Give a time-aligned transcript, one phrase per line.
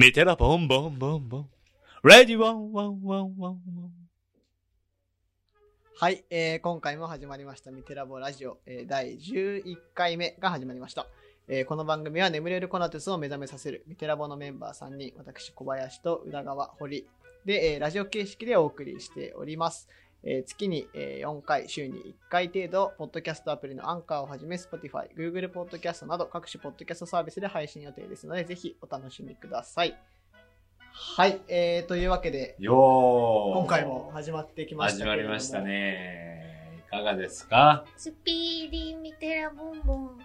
[0.00, 1.48] メテラボンボンボンボン。
[2.04, 3.60] レディワンワンワンワンワン。
[5.98, 11.08] はい、えー今回も始まりましたミテラボラジオ、えー第11回目が始まりました。
[11.48, 17.08] えーこの番組は眠れるコナトゥスを目覚めさせるミテラボのメンバー3人、私小林と宇田川、堀
[17.44, 19.88] で、えーラジオ形式でお送りしております。
[20.24, 29.96] えー月に、え4回、週に1回程度、ポッドキャストアプリのアンカーをはじめ Spotify、Google ポッドキャストなど各種ポッドキャストサービスで配信予定ですので、ぜひお楽しみください。
[30.90, 36.82] はい、えー、というわけで、よー今回も始まってきました始けれどもまりましたね。
[36.88, 40.18] いかがですか、スピーディーミテラボンボン。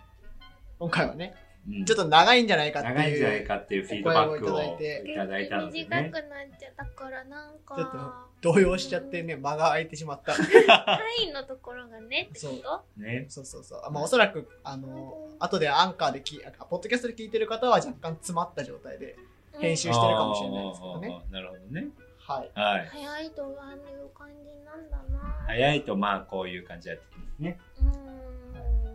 [0.79, 1.42] 今回はね、うん
[1.85, 2.95] ちょっと長いんじゃないかっていう。
[2.95, 6.11] 長いんじゃないかっていうフィードバックをいただいたのでね短く。
[6.11, 7.75] なっちゃったからなんか。
[7.75, 7.91] ちょっ
[8.41, 10.33] と動揺しちゃってね、間が空いてしまった。
[10.33, 10.45] 単
[11.29, 13.25] 位のところがねってことね。
[13.29, 13.81] そうそうそう。
[13.85, 19.15] あまあ、おそらく、あの、後でアンカーでき、あポッドキャストで聞いてる方は若干詰まった状態で
[19.59, 21.21] 編集してるかもしれないですけどね。
[21.31, 21.87] なるほどね。
[22.19, 22.51] はい。
[22.59, 22.87] はい。
[22.87, 25.43] 早いとああいう感じなんだな。
[25.47, 27.59] 早いとまあこういう感じでやってきますね。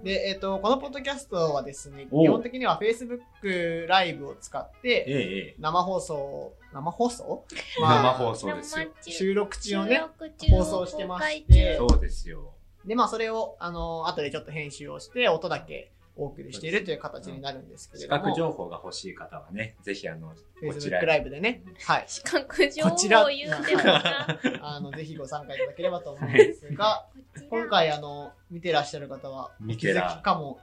[0.03, 5.57] で、えっ、と、このポッドキャストはですね、お基本的には Facebook ライブを使って。
[5.59, 7.45] 生放送、生放送？
[7.81, 8.89] 生放送ですよ。
[9.03, 12.53] 収録中をね、収録中放送してましてそうですよ。
[12.85, 18.23] で、まあ、それを、あの、後でちょっと編集をして、音だけお送りしているという形になるんですけれ視ども。
[18.25, 20.35] 覚情報が欲しい方はね、ぜひあの、
[20.67, 22.05] こちらライブでね、はい。
[22.09, 24.39] 視覚情報こちらを言ってもな。
[24.63, 30.59] あの、ぜひご参加いただければと思うんですが、こちら今回、あの、見てらっしゃる方は、見てらきかも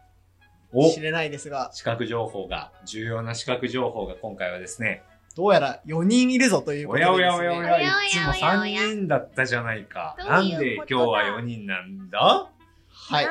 [0.74, 5.04] おしれないですが、視覚情報が、重要な視覚情報が今回はですね、
[5.36, 7.48] どうやら4人いるぞというこおやとでです、ね。
[7.48, 10.16] おやおやおや、おやいつも3人だったじゃないか。
[10.18, 12.50] なんで今日は4人なんだ？
[12.90, 13.28] はい。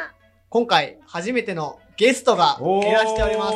[0.51, 3.55] 今回、初めてのゲストがいらしております。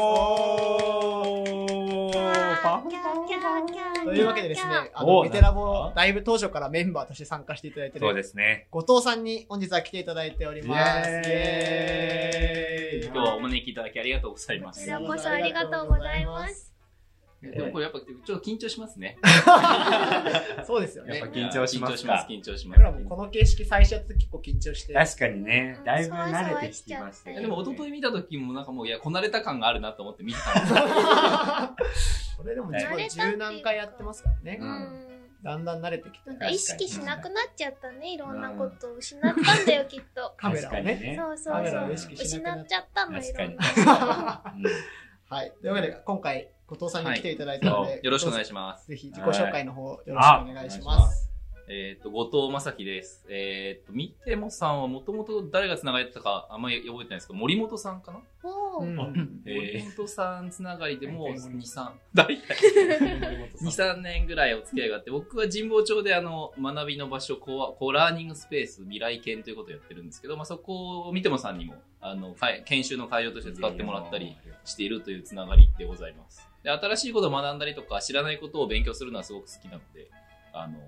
[4.05, 8.69] というわけでですね、あおの、ミテラボだ、だいぶ当初からメンバーとして参加していただいてそうる、ですね。
[8.70, 11.10] 後藤さんに本日は来ていただいております。
[11.10, 14.81] イエーイイ今日はお招きいただきありがとうございます。
[14.81, 16.78] こちらこそありがとうございます。
[17.41, 19.16] でもこれやっぱちょっと緊張しますね。
[20.66, 21.34] そうですよねやっぱ。
[21.34, 23.04] 緊張しますか緊張します、緊張しま僕らもす。
[23.04, 24.93] この形式最初やって結構緊張して。
[24.93, 27.32] 確かにね、だいぶ慣れてきてました。
[27.32, 34.59] でも一昨日見た時もなんかもういやこなれた感があるなと思って見てたんですこ れでも十何回やってますからね。
[35.43, 36.38] だんだん慣れてきてなん。
[36.41, 38.15] か意識しなくなっちゃったね。
[38.15, 40.34] いろんなことを失ったんだよ、きっと。
[40.37, 40.78] カメラをね。
[40.81, 41.16] 確かにね。
[41.16, 41.91] そうそうカメラそう。
[41.91, 44.43] を意識し失なくなっっちゃったの、いろんな。。
[45.31, 45.53] はい。
[45.60, 48.88] というわけで、今回、後藤さんに来ていただいたので、よろしくお願いしします。
[48.88, 51.28] ぜひ自己紹介の方、よろしくお願いします。
[51.70, 53.26] えっ、と、後藤正樹です。
[53.28, 58.20] えっ、と、みてもさんはもともと誰が繋がれてたかあんまり覚えてないんですけど、森本さんかな、
[58.80, 58.96] うん。
[58.96, 62.38] 森えー本さんつながりでもう大体森2、3、大体。
[63.60, 76.47] 2、3年ぐらいお付き合いがあって、僕は神保町であの、学びの場所、コア、コーラーニングスペース、未来研ということをやってるんですけど、まあ、そこを見てもさんにも、あの、会研修の会場として使ってもらったりしているというつながりでございます。
[76.62, 80.10] で、新しいことを学んだりとか、知らないことを勉強するのはすごく好きなので、
[80.52, 80.78] あの、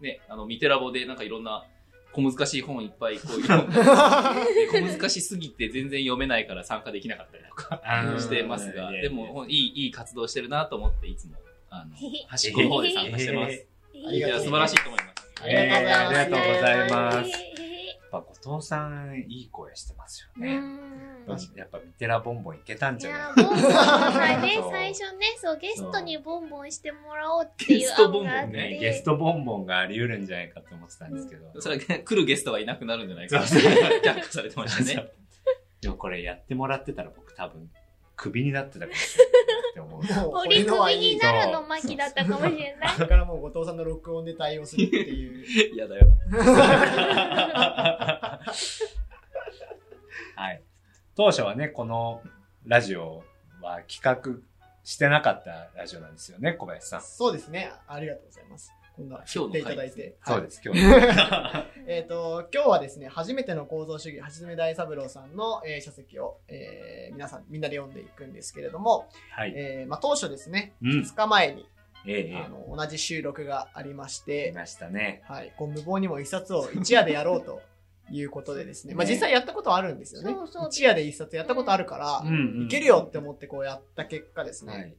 [0.00, 1.64] ね、あの、ミテラボでなんかいろんな
[2.12, 7.80] 小難しい本いっぱいこう読ん で、で小難しすぎて全然読めないから参加できなかったりとか。
[8.20, 11.34] してますが、でも、いい、いい活動してるなと思って、いつも、
[11.70, 11.96] あ の、
[12.28, 13.66] 端っこの方で参加してます。
[13.94, 15.14] えいや、素晴らしいと思います。
[15.42, 17.63] ありがとうございます。
[18.14, 18.20] ぱ
[18.50, 20.58] 後藤さん、いい声してますよね。
[20.58, 20.84] ん。
[21.56, 23.44] やっぱミテラボンボンいけたんじゃない？
[23.44, 31.60] ボンボンさね最初ねそうゲストにボンボンしてもらおうっていうゲストボンボン案があってね、ゲストボンボンがあり得るんじゃないかと思ってたんですけど。
[31.60, 33.46] それは来るゲストがいなくなるんじゃないかな。
[33.46, 35.08] そう却下されてましたね。
[35.80, 37.70] でもこれやってもらってたら僕多分、
[38.16, 40.02] クビになってたかもしれないって思う。
[40.46, 40.62] 俺
[40.96, 45.76] になるの巻きだったかもしれないこれからもう後藤さんの録音で対応するっていう。
[45.76, 46.06] やだよ。
[50.36, 50.62] はい。
[51.14, 52.22] 当初はね、この
[52.64, 53.22] ラジオ
[53.60, 54.40] は企画
[54.84, 57.02] してなかったラジオなんですよね、小林さん。
[57.02, 57.72] そうですね。
[57.86, 58.72] ありがとうございます。
[58.96, 60.16] 今度は振っていただいて。
[60.24, 60.80] そうです、今日。
[61.86, 69.52] えっ、と、今日はですね、初めての構造主義、はじめ大三郎さんの、えー書籍を、えー皆さん、みんなで読んでいくんですけれども、はい。
[69.56, 70.90] えーまあ、当初ですね、うん。
[71.00, 71.68] 2日前に、
[72.06, 74.42] ええあの同じ収録がありましええ。
[74.44, 75.22] てい、ましたね。
[75.24, 77.62] はい、こう無謀にも一冊を一夜でやろうと
[78.10, 80.68] いうことでですね、まあ、ね実際やったことはあるんですよねそうそう。
[80.68, 84.94] 一夜で一冊やったことあるから、んいけるよって思ってこうやった結果ですね、はい。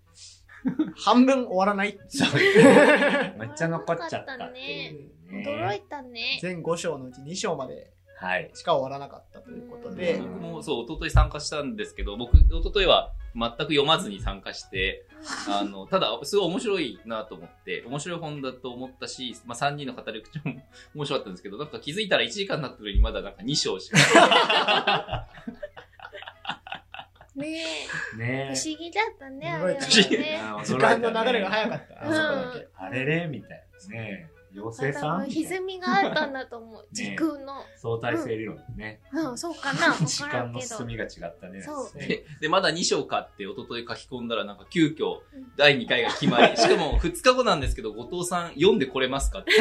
[0.98, 1.98] 半分終わらない
[3.38, 4.96] めっちゃ残っちゃったね。
[5.32, 8.50] 驚いたね全5章のうち2章まではい。
[8.54, 15.06] しか終わらなかったということで、僕もそう、一昨日参加したんですけど、僕、一昨日は全く読まずに参加して、
[15.50, 20.62] あの、ただ、すごい面白いなと思って、面白い本だと思ったし、まあ、3人の語り口も
[20.96, 23.98] 面白かったんですけど、なんか気づいたら1時間になってるのにまだなんか2章しか。
[27.36, 27.60] ね
[28.14, 28.18] え。
[28.18, 30.40] ね不思議だったね、あれは不思議ね。
[30.42, 32.08] あ時間の流れが早かった。
[32.08, 32.68] うんあそこだけ。
[32.76, 34.30] あれれみたいなね。
[34.56, 35.20] 妖精多さん？
[35.22, 36.88] 分歪みがあったんだと思う。
[36.92, 37.66] 時空の。
[37.76, 39.02] 相対性理論ね。
[39.14, 39.90] うん、そうかな。
[39.94, 40.88] わ時間の進。
[40.88, 41.62] みが違ったね。
[41.62, 49.52] そうで、でまだ2章かって一昨日書き込んだらなんか急遽うん第2回が決まり、 しかも2日後なんですけど、後藤さん読んでこれますかって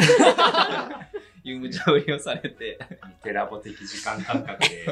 [1.43, 2.79] いう無茶ぶりをされて。
[3.05, 4.85] ミテラボ的時間感覚で。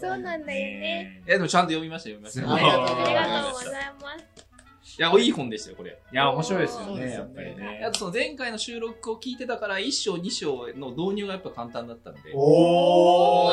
[0.00, 1.22] そうなんだよね。
[1.26, 2.54] いや、でもちゃんと読みました、読みました。
[2.54, 4.47] ありがとうございます
[4.96, 5.98] いや、いい本でしたよ、これ。
[6.12, 7.90] いや、面白いですよね、そうですよねやっぱりねあ。
[7.90, 12.20] とその前回の収録を聞いてたから、1章、2章の導入がやっぱ簡単だったんで。
[12.34, 13.52] お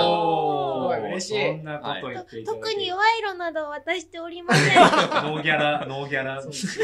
[0.91, 4.75] ーー嬉しいそんなこと言っていただいて特に賄賂など渡しておりません。
[5.33, 6.41] ノーギャラ、ノーギャラ。
[6.41, 6.67] そう一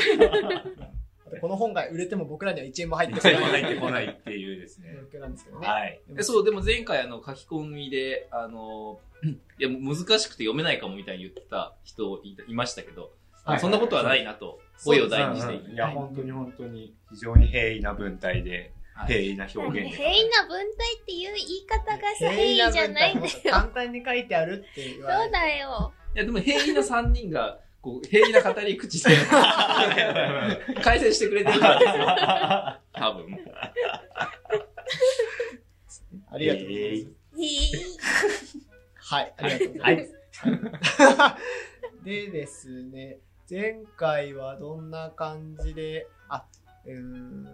[1.40, 4.98] この本が売れても僕らには1円も入ってこない入ってこないっていうですね。
[5.12, 5.68] 状況なんですけどね。
[5.68, 6.02] はい。
[6.20, 9.00] そう、でも前回あの書き込みで、あの、
[9.60, 13.14] いや、難しくて読めないかもみたいに言ってた人いましたけど、
[13.44, 18.52] はいそんなことはないなと、声を大にしていいや、本当に本当に非常に平易な文体で、
[18.94, 19.98] はい平易な表現で。
[19.98, 23.32] 平易な文体っていう言い方がさ、平易じゃないんだよ。
[23.50, 25.94] 簡単に書いてあるって言われそうだよ。
[26.14, 29.16] いや、でも平易な3人が、こう、平易な語り口で、
[30.84, 32.06] 解説してくれてるからですよ。
[32.94, 33.40] 多分。
[36.30, 38.58] ありがとうございます。
[38.98, 40.22] はい、ありがとうございます。
[42.04, 43.20] でですね、
[43.52, 46.46] 前回はどんな感じで、あ、
[46.86, 47.48] うーん、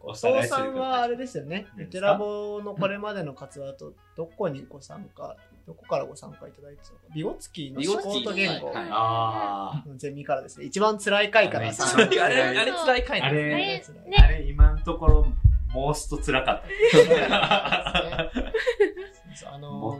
[0.00, 0.28] おおさ
[0.64, 1.92] んはあれですよね、何ですか？
[1.92, 5.36] テラボのこれまでの活動だと、どこにご参加、
[5.66, 8.88] どこからご参加いただいてたのか、ビゴツキーのビスポゴツキーート言語はい。
[8.90, 13.26] あのゼミからですね、一番辛い回からあれ、あれ辛い回あ。
[13.26, 14.16] あなんですれ、あれね。
[14.18, 15.26] あれ、今のところ、
[15.72, 18.30] モースト辛かった。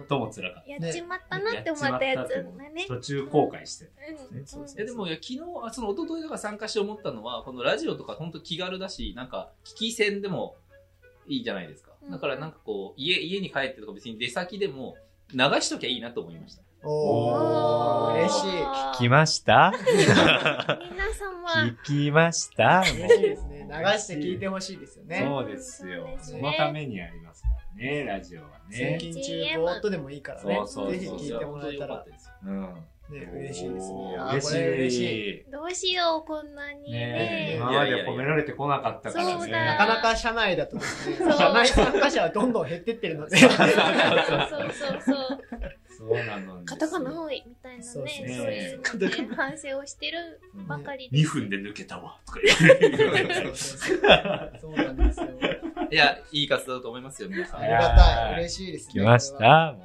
[0.09, 2.45] 最も辛かっやっちまったなって思ったやつ。
[2.89, 3.85] 途中後悔して。
[3.87, 3.91] た。
[4.29, 4.37] うん。
[4.39, 10.57] ねそうそういやでもいや昨日あその一昨日とか参加して思ったのはこのラジオとか本当気軽だしなんか聞き戦でも
[11.27, 11.93] いいじゃないですか。
[12.03, 12.11] うん。
[12.11, 14.97] だからなんかこう家家に帰ってとか別に出先でも
[15.33, 16.63] 流しときゃいいなと思いました。
[16.83, 18.47] おー、嬉しい。
[18.97, 19.73] 聞きました？
[19.85, 20.17] 皆
[21.15, 22.81] 様、聞きました？
[22.81, 23.45] 嬉しいです
[23.99, 25.23] して聞いてほしいですよね。
[25.25, 26.09] そうですよ。
[26.21, 28.99] そのためにありますからね、ラジオは通ね。
[29.01, 30.61] 勤中、ぼーっとでもいいからね。
[30.67, 32.85] ぜひ聞いてもらえたら、ですようん。
[33.11, 33.93] ね、嬉しいです
[34.55, 35.31] ね嬉しい。
[35.41, 35.45] い。
[35.51, 37.53] どうしよう、こんなにねね。
[37.57, 39.51] 今まで褒められてこなかったからね。
[39.51, 43.61] なかなか社内だと社内参加者はどんどん減ってってるので、そうそう
[45.05, 45.41] そう
[46.01, 46.17] そう。
[46.25, 51.35] なのカタカナ多いみたいなね、そうそうですねいうので反省をしてるばかりで2す。
[51.35, 52.19] 分で抜けたわ。
[52.27, 53.55] とか言って。
[53.55, 55.27] そうなんですよ。
[55.91, 58.41] いやいい活動だと思いますよ皆さんありがたい。
[58.41, 58.91] 嬉しいですね。
[58.95, 59.77] 聞きました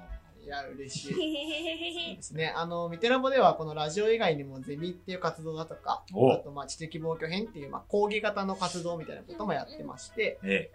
[0.43, 1.13] いや、嬉しい。
[1.13, 2.53] へへへへですね。
[2.55, 10.69] あの、ミテラボではこのラジオ以外にもゼミっていう活動だとか、おあとまあ知的防御編っていうまあ講義型の活動みたいなこともやってまして、え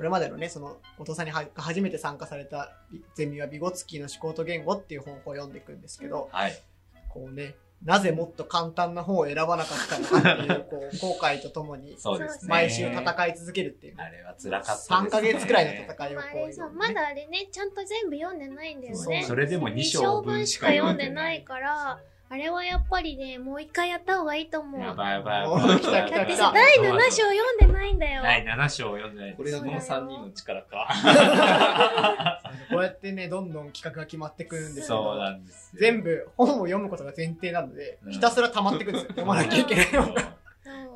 [0.00, 2.72] これまでのね、その、お父さんには初めて参加された
[3.14, 6.36] ゼミはビゴツキーの思考と言語っていう本を読んでいくんですけど、え。
[6.36, 6.62] はい。
[7.10, 7.54] こうね、
[7.84, 12.48] なぜもっと簡単な本を選ばなかったのかっていう、こう、 後悔とともに、そうですね。
[12.48, 13.96] 毎週戦い続けるっていう。
[13.98, 14.96] あれは辛かったですね。
[14.96, 19.24] 3ヶ月くらいの戦いをまあこうあれさ、まだあれね、ちゃんと全部読んでないんだよね。
[19.24, 22.00] それでも2 2章章分しか読読んでないから、
[22.32, 24.80] あれはやっぱりね、もう一回やった方がいいと思う。
[24.80, 25.64] だやばいやばいやおばい。
[25.64, 28.22] ー来た来た第7章読んでないんだよ。
[28.22, 35.80] 第7章を読んでないこれがこの3人の力かこうやってね、どんどん企画が決まってくるんですけどそうなんですよ。
[35.80, 39.08] 全部本を読むことが前提なので、うんひたすら溜まってくるんですよ。
[39.08, 40.14] 読まなきゃいけないの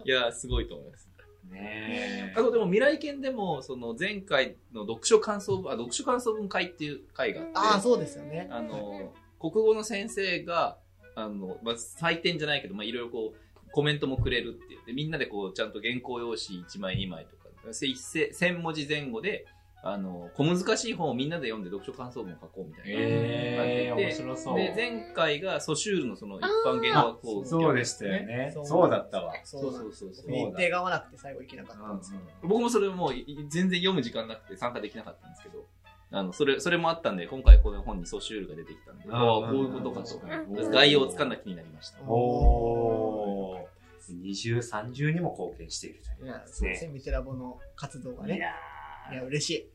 [0.05, 1.09] いやすごいと思います
[1.50, 8.49] ねあとでも未来研でもその前回の読書感想文あ読書感想文会っていう会があってああ、そうですよね。
[8.50, 10.79] あの、国語の先生が、
[11.14, 19.47] あの、まあ、採点じゃないけど、まあ、いろいろこう、コメントもくれるって言って、みんなでこう、ちゃんと原稿用紙1枚2枚とか、せ1000文字前後で、
[19.87, 22.90] あの、小難しい本をみんなで読んで読書感想文を書こうみたいな。
[22.97, 24.56] えー、で面白そう。
[24.56, 28.50] で、前回がソシュールのその一般言語学校そうでしたよね。
[28.54, 29.35] そうそうだったわ。
[29.44, 30.30] そそうそうそうそう。
[30.30, 32.21] 日程が合わなくて最後行けなかったんですよ。
[32.42, 35.66] 僕もそれもうい全然読む時間なくて参加できなかったんですけど、
[36.16, 40.16] あの、それ、それもあったんで、今回この本にソシュールが出てきたんで、うんああ、こういうことかと。
[40.16, 42.00] うん概要をつかんだ気になりました。
[42.02, 43.64] おー。
[44.23, 46.66] 二重三重にも貢献しているといういやこと、ですね。
[46.66, 46.92] そうですね。
[46.92, 48.37] ミテラボの活動がね。
[48.37, 48.52] いや
[49.12, 49.71] いや、嬉しい。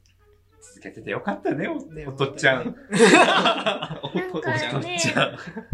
[0.61, 2.65] 続けててよかったね、おね おとっちゃん。
[2.65, 2.79] なんか
[4.79, 4.97] ね、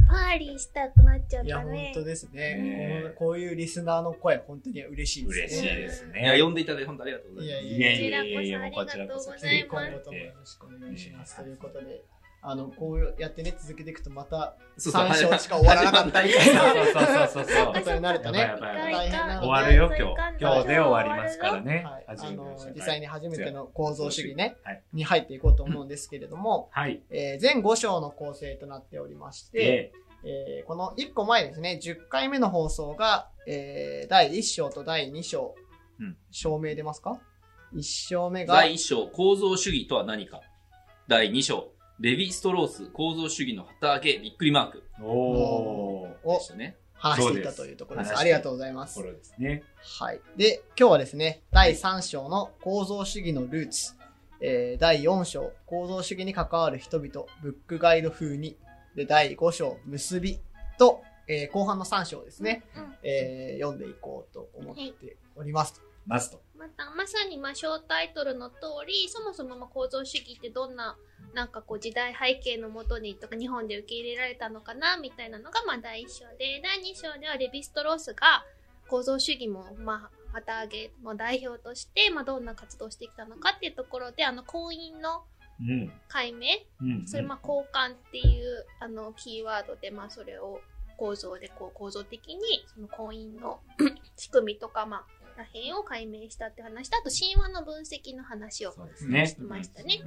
[0.07, 1.91] パーリーしたくなっちゃっいや、本たね。
[1.93, 3.11] 当ですねね。
[3.15, 5.45] こういうリスナーの声、本当に嬉しいですね。
[5.45, 6.41] 嬉しいですいや、ね。
[6.41, 7.65] 呼んでいただいて本当ありがとうございます。
[7.65, 8.31] いやいいやい
[8.75, 11.41] こちらやこそこちらこそありがとうございます今後ともよろしくお願いします。
[11.43, 12.03] ということで、
[12.41, 17.73] あの、こうやってね、続けていくと、またそうそう3章しか終わらなかったみたいなそうそうそうそうそう。
[17.73, 20.37] ことになるとね、大変終わるよ、い今日。
[20.39, 22.05] 今日で終わりますからねはい。
[22.07, 27.01] あの実際に初めての構造主義ね、はいに入っていこうと思うんですけれども、はい。
[27.09, 35.55] えー全5章の構成となっておりまして、で、えーこの1個前ですね、10回目の放送が、えー第1章と第2章、
[35.99, 37.19] うん証明出ますか
[37.73, 40.41] ?1 章目が、第1章、構造主義とは何か。
[41.07, 44.83] 第2章、レヴィストロース、構造主義の旗揚げ、びっくりマーク。
[45.01, 46.27] おー。
[46.27, 46.75] をでしたね。
[46.93, 48.09] 話していたというところです。
[48.11, 49.07] ですありがとうございますとこ。
[49.07, 49.63] ろですね。
[49.99, 50.19] はい。
[50.35, 53.93] で、今日はですね、第3章の構造主義のルーツ、
[54.41, 58.57] えー第4章、構造主義に関わる人々、ブックガイド風に、
[58.95, 60.39] で、第5章、結び
[60.77, 65.81] と、えー後半の3章ですね、うんえー読んでいこうと思っております。
[66.05, 66.41] マスト。
[66.57, 68.55] また、まさにまあ、小タイトルの通
[68.87, 70.97] り、そもそもまあ構造主義ってどんな、
[71.35, 78.45] なんかこう時代背景のもとにとか日本で受け入れられたのかなみたいなのがまあ第1章で、第2章ではレヴィストロースが
[78.87, 85.23] 構造主義もまあ旗揚げも代表として、まあどんな活動をしてきたのかっていうところで、あの婚姻の
[85.59, 85.91] うん。
[86.07, 86.47] 解明
[86.81, 87.07] うん。
[87.07, 90.61] それまあ交換っていうあのキーワードでまあそれを
[90.97, 92.41] 構造でこう構造的に
[92.73, 93.59] その婚姻の
[94.15, 99.27] 仕組みとかまあらへんを解明したって話とあと神話の分析の話をそうですね。
[99.27, 100.01] してましたね。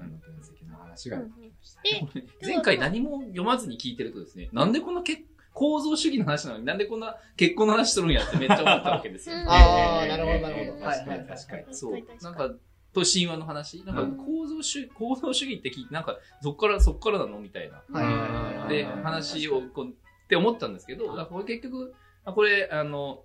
[2.42, 9.36] 前回何も読まずに聞いてるとですね、なんでこんなけ構造主義の話なのになんでこんな結婚の話するんやってめっちゃ思ったわけですよ。
[9.38, 11.74] うんあーなるほどなるほど確かはいはいに確かに。
[11.74, 11.92] そう。
[12.22, 12.54] なんか、
[12.92, 13.36] と神話？
[13.38, 17.38] の話なんかうん構造主義、構造主義って聞いて、なんかそっから、そっからなの？
[17.40, 17.82] みたいな。
[17.90, 19.92] はいはいはいはいで、話をこう、っ
[20.28, 21.12] て思ったんですけど、
[21.44, 21.94] 結局、
[22.24, 23.24] あこれ、あの、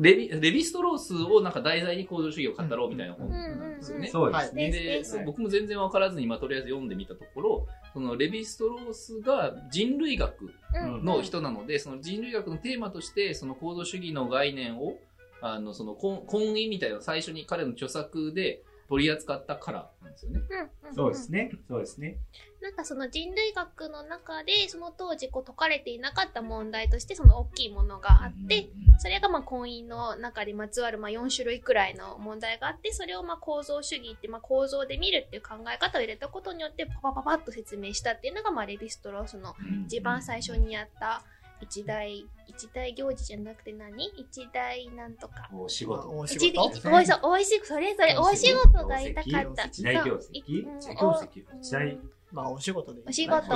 [0.00, 4.08] レビ、レヴィストロースをなんか題材に構造主義を語ろうみたいな本なんですよね。
[4.08, 4.70] そうですね。
[4.70, 14.96] で、僕も全然わからずに、まあ、とりあえず読んでみたところ、そのレヴィストロースが人類学うんの人なので、その人類学のテーマとして、その構造主義の概念を、
[15.42, 20.40] あの、その婚婚姻みたいな最初に彼の著作で取り扱ったからなんですよね。
[20.84, 21.52] うんそうですね。
[21.68, 22.16] そうですね。
[22.60, 28.68] なんかその人類学の中でその当時こう解かれていなかった問題としてその大きいものがあって、
[28.98, 41.22] それがまあ婚姻の中にまつわるまあ4種類くらいの問題があって、それをまあ構造主義ってまあ構造で見るっていう考え方を入れたことによってパパパパッと説明したっていうのがまあレヴィストロースのうん一番最初にやった
[41.60, 44.04] 一大、一大行事じゃなくて何？
[44.16, 45.48] 一大なんとか。
[45.52, 46.10] お仕事。
[46.10, 46.70] お仕一事？
[46.76, 49.64] 一おいしおいしい、それそれ、お仕事事が言いたかった。
[49.66, 49.94] 一大
[50.32, 51.98] 一大
[52.32, 53.48] まあ、お仕事でお仕事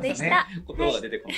[0.00, 0.46] でした。
[0.66, 1.28] 言葉が出てこ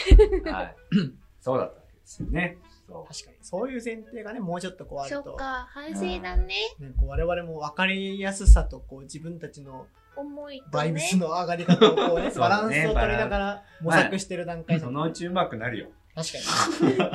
[0.44, 0.52] ない。
[0.52, 0.76] はい。
[1.40, 2.58] そうだったわけですよね。
[2.86, 3.36] そ確かに。
[3.42, 6.54] そういう前提がね、もうちょっとこうあると、そっか、反省だね。
[6.80, 9.86] ね、こう我々も分かりやすさとこう自分たちの
[10.16, 11.00] 思いとバイブね。
[11.00, 15.88] スの上がり方をこう ね、バランスを取りながら模索してる段階そのうちうまくなるよ。
[16.14, 16.38] 確か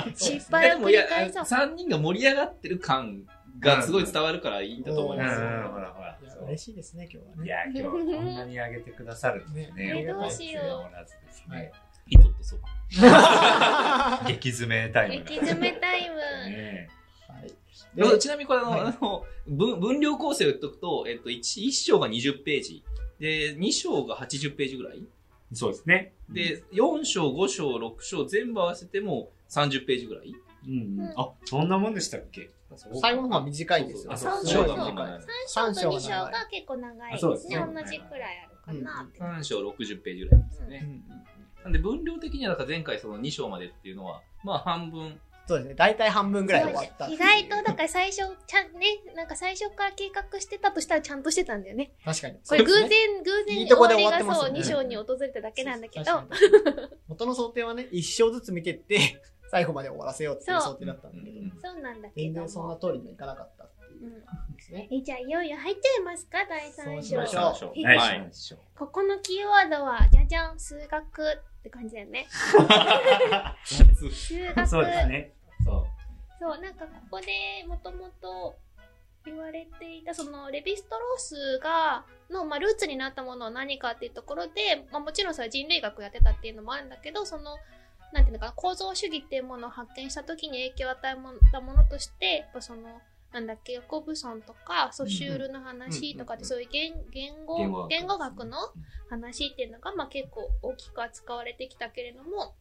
[0.09, 0.15] に。
[0.15, 1.43] 失敗を繰り返そう。
[1.43, 3.23] 3人が盛り上がってる感
[3.59, 7.47] がすごい伝わるからいいんだと思いますほらほら嬉しいですね、今日はいね。
[7.47, 9.93] や、今日はこんなに上げてくださるんですね。
[9.93, 11.71] ねどうしようおらずですね。
[12.07, 12.59] いつとそう。
[14.27, 15.25] 激詰めタイム。
[15.25, 16.15] 激詰めタイム。
[16.15, 16.89] ね
[17.27, 17.51] はい
[17.95, 22.83] でちなみにこれあの、はいあの分分量構成を言っとくと、えっと、1, 一章が20ページ。
[23.19, 25.03] で、2章が80ページぐらい。
[25.53, 26.13] そうですね。
[26.29, 30.33] で、4章、5章、6章全部合わせても30ページぐらい。
[30.67, 32.49] うんうん、あ、そんなもんでしたっけ？
[32.99, 34.17] 最後の方は短いですよ。
[34.17, 35.19] そうそうすごいそう短い
[35.55, 37.37] 3章と2章が結構長いですね。
[37.37, 39.19] すね同じくらいあるかなって。
[39.19, 40.81] 3章60ページぐらいですね。
[40.83, 41.25] うん
[41.63, 45.19] なんで分量的にはだから前回その2章までっていうのは、まあ半分。
[45.47, 45.75] そうですね。
[45.75, 47.07] 大体半分ぐらい終わった。
[47.07, 51.91] 意外と、だから最初、ちゃんね、なんか最初から計画してたとしたらちゃんとしてたんだよね。
[52.03, 52.39] 確かに。
[52.47, 56.23] これ偶然ね、偶然にいいとこで終わりがそう、終わってますよね2章に訪れただけなんだけど、
[57.07, 59.21] 元の想定はね、一章ずつ見てって、
[59.51, 62.79] 最後まで終わらせようっていう想定だったんだけど、うんそうなんだけど全然そんなも。
[62.79, 64.87] 通りにはいかなかったっていううん感じですね。
[64.91, 67.35] え、じゃあいよいよ入っちゃいますか第3章そうしまし。
[67.63, 68.31] ょうはい。
[68.77, 72.27] ここのキーワードは、じゃじゃん、数学って感じだよね。
[73.65, 73.83] 数
[74.53, 74.67] 学。
[74.67, 75.33] そうですね。
[75.63, 75.87] そ
[76.39, 78.55] そう、なんかここでもともと
[79.25, 87.57] 言われていた、そのレヴィストロースが、の、まあ、ルーツになったものは何かっていうところで、まあ、もちろんそれは人類学やってたっていうのもあるんだけど、その、
[88.13, 93.01] なんていうのかな、構造主義っていうものを発見した時に影響を与えたものとして、やっぱその、
[93.31, 98.57] なんだっけ、ヤコブソンとか、ソシュールの話とかで、そういう言言語言語学の。
[99.09, 102.55] 話っていうのが、まあ、結構大きく扱われてきたけれども、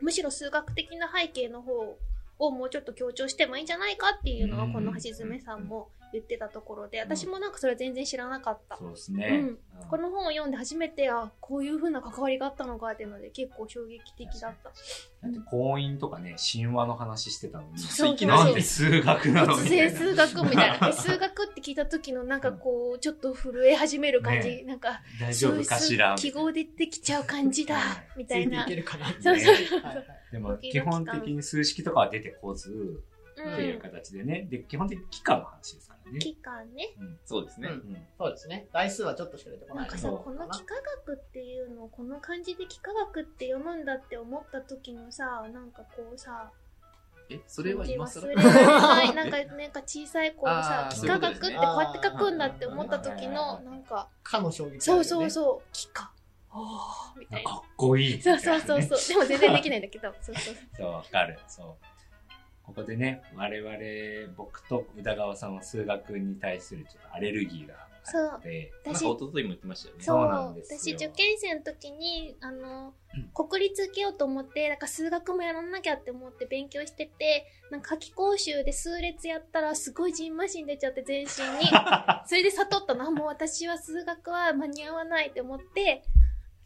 [0.00, 1.96] むしろ数学的な背景の方
[2.38, 4.72] をもうちょっと強調してもいいんじゃないかっていうのは、うん。
[4.72, 8.76] この橋爪さんも言ってたところで、私もなんかそれは全然知らなかった。
[8.76, 9.26] そうですね。
[9.28, 14.68] うんこの本を読んで初めて、あ、こういう風な関わりがあったのかっていうので結構衝撃的だった。
[14.68, 19.90] だって婚姻とかね、神話の話してたのに、そうきなりなんで数学なの突みたいな。
[19.90, 20.86] 然数学みたいな。
[20.88, 24.48] で数学って聞いた時のなんかこう、ちょっと震え始める感じ。
[24.48, 26.14] ねなんか、大丈夫かしら？
[26.16, 28.08] 記号でできちゃう感じだね。
[28.16, 28.66] みたいな。
[30.30, 33.02] でも基本的に数式とかは出てこずう
[33.40, 35.99] っていう形でね、で基本的に幾何の話ですからね。
[36.18, 36.90] 期間ね。
[37.24, 37.68] そうですね。
[37.68, 38.66] うんうんそうですね。
[38.72, 39.82] 台数はちょっとしか出てこな。
[39.82, 46.50] ないんかさ、この幾何学っていうのをこの漢字で幾何学って読むんだって思った時のさ、なんかこうさ、
[47.30, 48.26] え、それは今更？
[48.26, 49.14] 忘れない。
[49.14, 54.80] なんか、 なんか小さい子がさ幾何学ってこうやって書くんだって思ったことですね時の、なんか、かの衝撃ね。
[54.80, 56.10] そうそうそう、幾何。
[56.52, 57.50] おーみたいな。
[57.50, 58.20] かっこいい。
[58.20, 58.82] そうそうそうう。
[58.82, 58.98] そ う。
[59.08, 60.54] でも全然できないんだけど、そうそう。
[60.76, 61.38] そう、わかる。
[61.46, 61.86] そう。
[62.70, 70.04] ここでね、我々、僕と宇田川さんは数学に対するちょっとアレルギーがあって、私なんか一昨日も言ってましたよね。
[70.04, 70.16] そう。
[70.18, 70.96] そうなんですよ。
[70.96, 73.48] 私受験生の時にあのうん。
[73.48, 81.66] 国立受けようと思ってなんか数学もやらなきゃって思って勉強しててなんか夏期講習で数列やったらすごいジンマシン出ちゃって全身に。
[82.26, 82.94] それで悟った。
[82.94, 86.04] のあもう私は数学は間に合わないって思って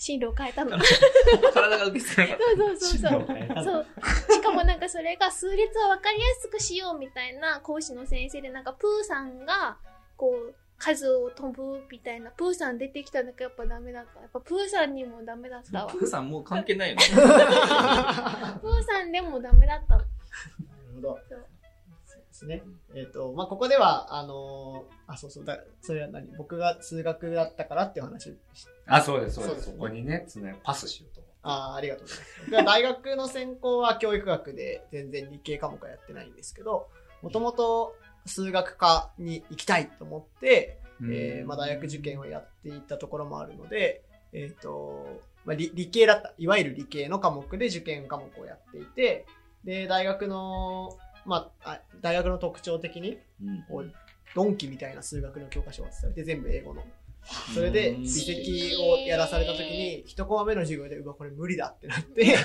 [0.05, 0.77] 進路を変えたの。
[1.55, 3.27] 体が受け付けなかっそうそうそうそう。
[3.27, 3.87] そうそう
[4.35, 9.79] しかもなんかそれが数列を分かりやすくしようみたいな講師の先生でなんかプーさんが
[10.19, 12.31] こう数を飛ぶみたいな。
[12.33, 15.87] プーさん出てきたんだけどやっぱダメだったやっぱプーさんにもダメだったた。
[15.87, 15.91] わ。
[15.91, 17.03] プーさんもう関係ないよね。
[17.09, 20.01] プーさんでもダメだったの。
[20.01, 20.09] なる
[20.97, 21.19] ほど。
[22.47, 22.65] ですね。
[22.95, 26.27] えっ、と、まあ、ここでは、あのーあ、そうそう、だそれは何？
[26.37, 28.37] 僕が数学だったからっていう話し
[28.87, 29.51] あ、そうです、そうです。
[29.51, 31.35] そうですそこにね、つなパスしようと思って。
[31.43, 32.41] あーありがとうございます。
[32.47, 36.89] 僕は大学の専攻は教育学で全然理系科目はやってないんですけど、
[37.23, 37.97] もともと
[38.27, 49.27] 数学科に行きたいと思って、えーまあ、大学受験をやっていたところもあるので、えっ、と、まあ理、理系だった、いわゆる理系の科目で受験科目をやっていて、
[49.65, 53.65] で、大学の、まあ、あ大学の特徴的に、うん。
[53.69, 53.93] こう
[54.35, 56.83] ドンキみたいな数学の教科書が渡されて全部英語の。
[57.55, 58.03] それでうん。
[58.03, 62.37] 微積をやらされた時に一コマ目の授業でうわこれ無理だってなって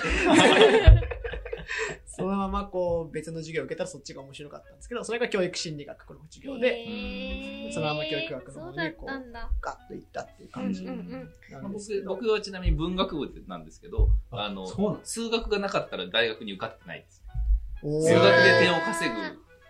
[2.05, 11.61] そのままこう別の授業を受けたらそっちが面白かったんですけどそれが教育心理学の授業でそのまま教育学の方にこうガッといったっていう感じうんうんうん。
[11.61, 14.67] なんですけ僕ど僕はちなみに文学部なんですけど、ああの
[15.03, 17.18] 数学がなかったら大学に受かってないです。
[17.81, 19.15] 数学で点を稼ぐ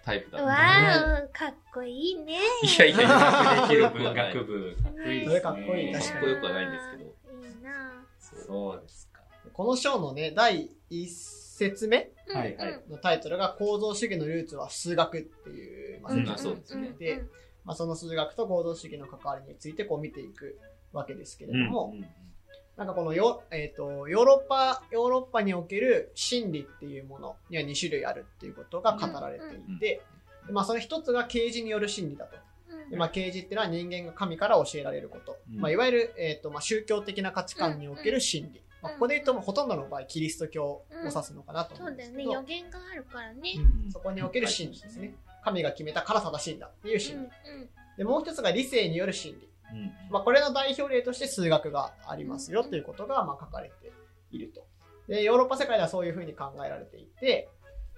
[0.04, 0.48] タイプだった。
[0.48, 4.76] わーかっこいいねいやいやいや、できる文学部。
[4.76, 4.76] 部。
[4.76, 7.04] かっこいいですねそれかっこいい確かにかっこよくはないんですけど。
[7.04, 9.22] いいなそうですか。
[9.54, 12.12] この章のね第一節目
[12.90, 17.24] のタイトルが構造主義のルーツは数学っていう、まあそうですねで
[17.66, 20.58] まあ、その数学と構造主義の関わりについてこう見ていく
[20.94, 22.06] わけですけれども、うん
[22.80, 30.02] なんかこのヨ,、えー、とヨーロッパヨーロッパにおける真理っていうものには2種類あるっていうことが語られていて、
[30.48, 32.38] でまあ、その一つが啓示による真理だと。
[32.96, 35.60] まあ、啓示っていうのは人間が神から教えられること、うん。
[35.60, 41.98] まあ、いわゆる、えーとまあ、宗教的な価値観における真理、まあ、ここで言うともうほとんどの場合キリスト教を指すのかなと思そううん。
[41.98, 42.18] だよね。
[42.18, 43.54] ですけど、予言があるからね。
[43.58, 43.92] うん。
[43.92, 45.14] そこにおける真理ですね。
[45.44, 47.28] 神が決めたから正しいんだっていう真理、うんう
[47.66, 47.70] ん。
[47.98, 49.92] でもう一つが理性による真理うん。
[50.10, 53.92] まあ、これの代表例として数学がありますよということがまあ書かれて
[54.32, 54.66] いると。
[55.08, 57.50] で、ヨーロッパ世界ではそういうふうに考えられていて、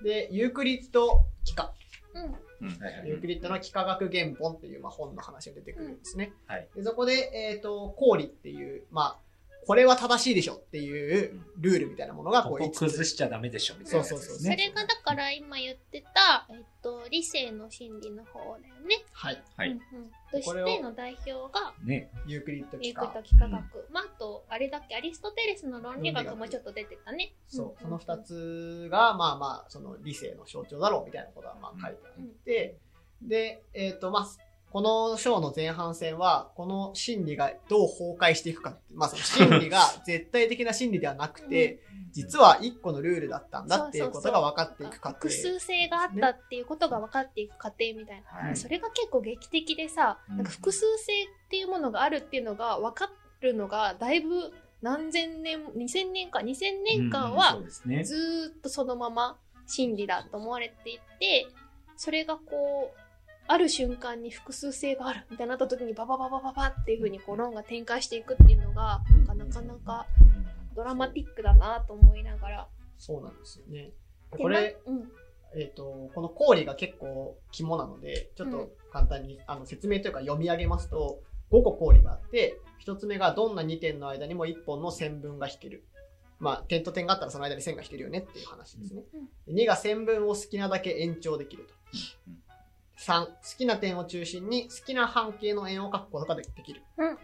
[0.04, 1.72] で、ユークリッド幾何、
[2.14, 3.08] うん。
[3.08, 6.34] ユークリッドの幾何学原本っていうまあ本の話が出てくるんですね。
[6.48, 6.68] はい。
[6.76, 9.31] でそこで、えっ、と、公理っていう、まあ、
[9.66, 14.56] これは正しいでしょっていうルールみたいなものがこうここ5つ崩しちゃダメでしょみたいなやつですそうそね。
[14.56, 19.04] れがだから今言ってた、えっと、理性の真理の方だよね。
[19.12, 19.44] はい。
[19.56, 19.70] はい。
[19.72, 22.10] うんうん、としての代表が、ね。
[22.26, 23.14] ユークリッド幾何ユークリッ。
[23.14, 23.88] ド幾何学。
[23.92, 27.34] まあ、あと、あれだっけ、アリストテレスの論理学もちょっと出てたね。
[27.48, 32.78] そう、その二つが、まあまあ、その理性の象徴だろうみたいなことがまあ書いてあって、
[33.22, 34.28] で、えっ、と、まあ、
[34.72, 41.82] この章の前半戦は、この真理がどう崩壊していくかって、まあその真理が絶対的な真理ではなくて、
[42.12, 45.20] 実は一個のルールだったんだっていうことが分かっていく過程。
[45.28, 48.48] 複数性があったっていうことが分かっていく過程みたいな。
[48.48, 57.58] はいそれが結構劇的でさ、うんなんか複数性っていうものがあるっていうのが分かるのが、だいぶ何千年、2000年か、2000年間うんは。
[58.04, 61.48] ずーっとそのまま真理だと思われていて、
[61.98, 63.01] それがこう、
[63.48, 70.08] ある瞬間に複数性があるみたいになった時にババババババっていう風にこう論が展開していくっていうのがなんかなかなか
[70.76, 72.68] ドラマティックだなと思いながら。
[72.98, 73.92] そうなんですよね。
[74.32, 75.12] でこれ、なうん。
[75.54, 85.84] えっ、と、この氷が結構肝なので、ちょっと簡単に、あの説明というか読み上げますと、5個氷があって、1つ目がどんな2点の間にも1本の線分が引ける。
[86.40, 89.04] まあ、点と点があったらその間に線が引けるよねっていう話ですね。
[89.50, 91.74] 2が線分を好きなだけ延長できると。
[93.08, 96.82] 3、好きな点を中心に好きな半径の円を描くことができる。
[96.98, 97.18] うん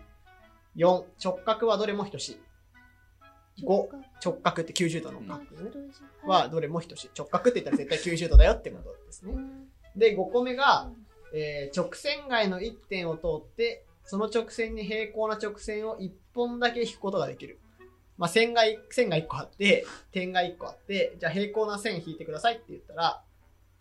[0.75, 3.63] 4、直角はどれも等しい。
[3.63, 3.87] 5、
[4.23, 5.43] 直角って90度の角
[6.25, 7.09] はどれも等しい。
[7.17, 9.33] 直角って言ったら絶対90度だよってことですね。
[9.33, 10.91] うんで、5個目が、
[11.33, 17.59] えー直線外の1点を通って、その直線に平行な直線を1本だけ引くことができる。
[18.17, 23.23] まあ、線がい、線が1個あって、点が1個あって、じゃあ平行な線引いてくださいって言ったら、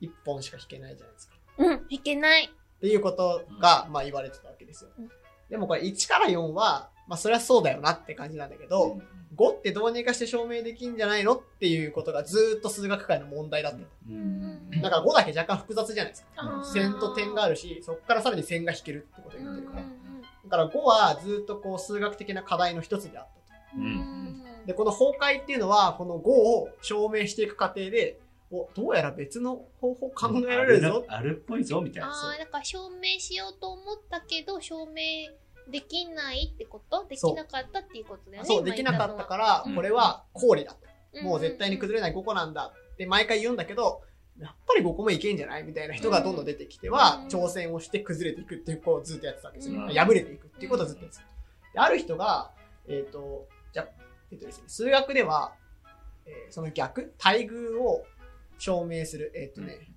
[0.01, 1.36] 1本しか引けないじゃないですか。
[1.59, 2.45] うん、いけない。
[2.45, 5.11] っていうことが、まあ言われてたわけですようん。
[5.49, 8.99] でもこれ1から4は、まあそれはそうだよなって感じなんだけど、
[9.37, 13.79] 5ってどうにかして証明できんじゃないのっていうことがずーっと数学界の問題だった。
[14.09, 16.65] うんだから5だけ若干複雑じゃないですか。
[16.65, 19.87] 線と点があるし、そこからさらに線が引けるってことをうんうん言ってるから。
[20.45, 23.79] だから5はずっとこう数学的な課題の一つであったと。
[23.79, 24.27] うんうん
[24.67, 28.19] で、この崩壊っていうのは、この5を証明していく過程で、
[28.51, 31.05] お、どうやら別の方法考えられるぞ。
[31.09, 32.09] あるっぽいぞ、みたいな。
[32.09, 35.33] ああ、だから証明しようと思ったけど、証明
[35.71, 37.05] できないってこと？
[37.07, 38.49] できなかったっていうことだよね。
[38.49, 40.87] そう、できなかったからうん、これは氷だと。
[40.87, 44.03] らもう絶対に崩れない5個なんだって毎回言うんだけど、
[44.39, 49.81] やっぱり5個目いけんじゃないみたいな人がどんどん出てきては、うん挑戦をして崩れていくっていうこうずっとやってたわけですよ。
[49.81, 51.25] うん破れていくっていうことをずっとやってた。
[51.73, 52.53] である人が、
[52.89, 53.89] えっ、と、じゃあ、
[54.31, 55.53] えっ、とですね、数学では、
[56.27, 58.05] えーその逆、対偶を
[58.59, 59.89] 証明する、えっ、とね、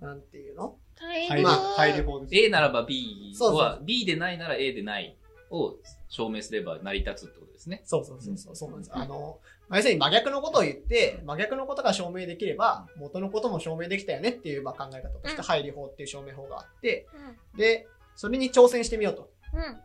[0.00, 0.76] なんていうの？
[1.00, 2.34] 大入りまあ入り法です。
[2.34, 5.16] A ならば B そうそうは B でないなら A でない
[5.50, 5.76] を
[6.08, 7.82] 証明すれば成り立つってことですね。
[7.84, 8.90] そうそうそうそう、そうなんです。
[8.94, 17.06] あの、まあ要するに真逆のことを言って、真逆のことが証明できれば、元のことも証明できたよねっていうまあ考え方として、うん配理法っていう証明法があって、
[17.52, 19.30] うんで、それに挑戦してみようと。
[19.54, 19.80] うん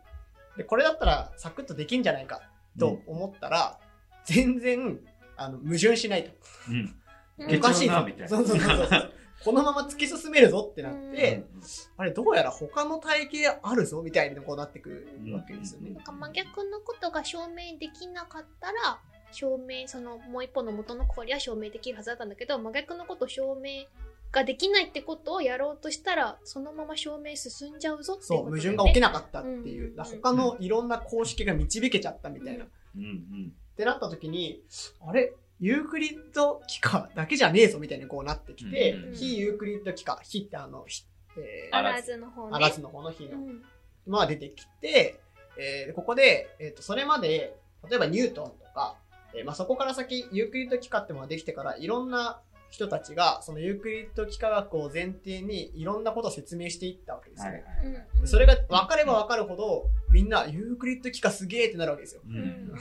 [0.56, 2.40] で、これだったらサクッとできんじゃないか
[2.78, 3.80] と思ったら、
[4.24, 5.00] 全然、
[5.36, 6.30] あの、矛盾しないと。
[6.68, 6.96] うん。
[7.38, 9.12] うんおかしいぞなみたいなそうそうそうそう。
[9.44, 11.62] このまま突き進めるぞってなって、うん
[11.96, 14.88] あれ、どうやら他の体系あるぞみたいにこうなってく
[15.24, 15.90] るわけですよね。
[15.90, 19.00] なんか真逆のことが証明できなかったら、
[19.32, 23.84] 証明、そのもう一方の元の氷は証明できるはずだったんだけど、真逆のこと証明
[24.32, 28.44] ができないってことをやろうとしたら、そのまま証明進んじゃうぞっていうそう。
[28.46, 29.94] 矛盾が起きなかったっていう。
[29.96, 32.66] 他のいろんな公式が導けちゃったみたいな。
[32.96, 33.52] うんうん。
[33.72, 34.62] ってなった時に、
[35.06, 35.34] あれ？
[35.64, 41.04] ユークリッド幾何だけじゃねえぞみたいにこうなってきて、うん非ユークリッド幾何、非ってあの、ひ
[41.38, 42.50] えーあらずの方ね。
[42.52, 43.62] あらずの方の非の、うん
[44.06, 45.20] まあ出てきて、
[45.56, 47.56] えーここで、えっ、と、それまで、
[47.88, 48.96] 例えばニュートンとか、
[49.34, 57.52] えーまあそこから先、ユークリッド幾何ってものができてから、いろんな人たちが、そのユークリッド幾何学を前提に、いろんなことを説明していったわけですよ。
[57.52, 57.86] はいはい。
[57.86, 62.20] うんうんそれが分かれば分かるほど、みんな、ユークリッド幾何すげえってなるわけですよ。
[62.26, 62.72] ううんん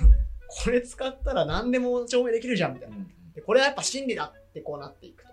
[0.64, 2.98] これ使ったら何でも証明できるじゃん、みたいな。
[3.36, 5.30] でこれはやっぱ真理だってこうなっていくと。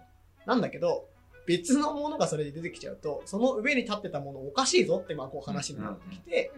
[0.47, 1.07] なんだけど、
[1.47, 6.53] 別のものがそれで出てきちゃうと、その上に立ってたものおかしいぞってまあこう話になってきて、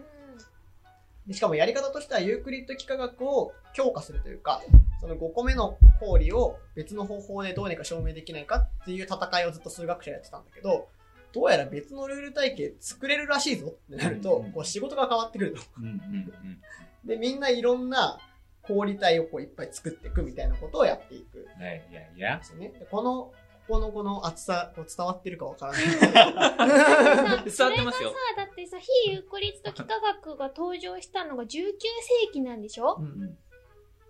[1.27, 4.61] でしかもやり方としてはユークリッド幾何学を強化するというか、
[5.01, 10.87] その5個目の氷を別の方法でどうにか証明できないかっていう戦いをずっと数学者やってたんだけど、
[11.33, 15.61] どうやら別のルール体系作れるらしいぞってなるとうん、こう仕事が変わってくると。
[17.05, 18.19] で、みんないろんな
[18.67, 21.39] 氷体をこういっぱい作っていくみたいなことをやっていく。
[21.59, 22.43] いやいやで。
[22.43, 22.71] すね。
[22.89, 23.31] この、
[23.67, 25.83] ここのこの厚さ、こう伝わってるかわからない。
[25.85, 27.99] 伝わってますよそれがさ、
[28.37, 33.37] だってさ、非ユークリッド幾何学が登場したのが19世紀なんでしょうん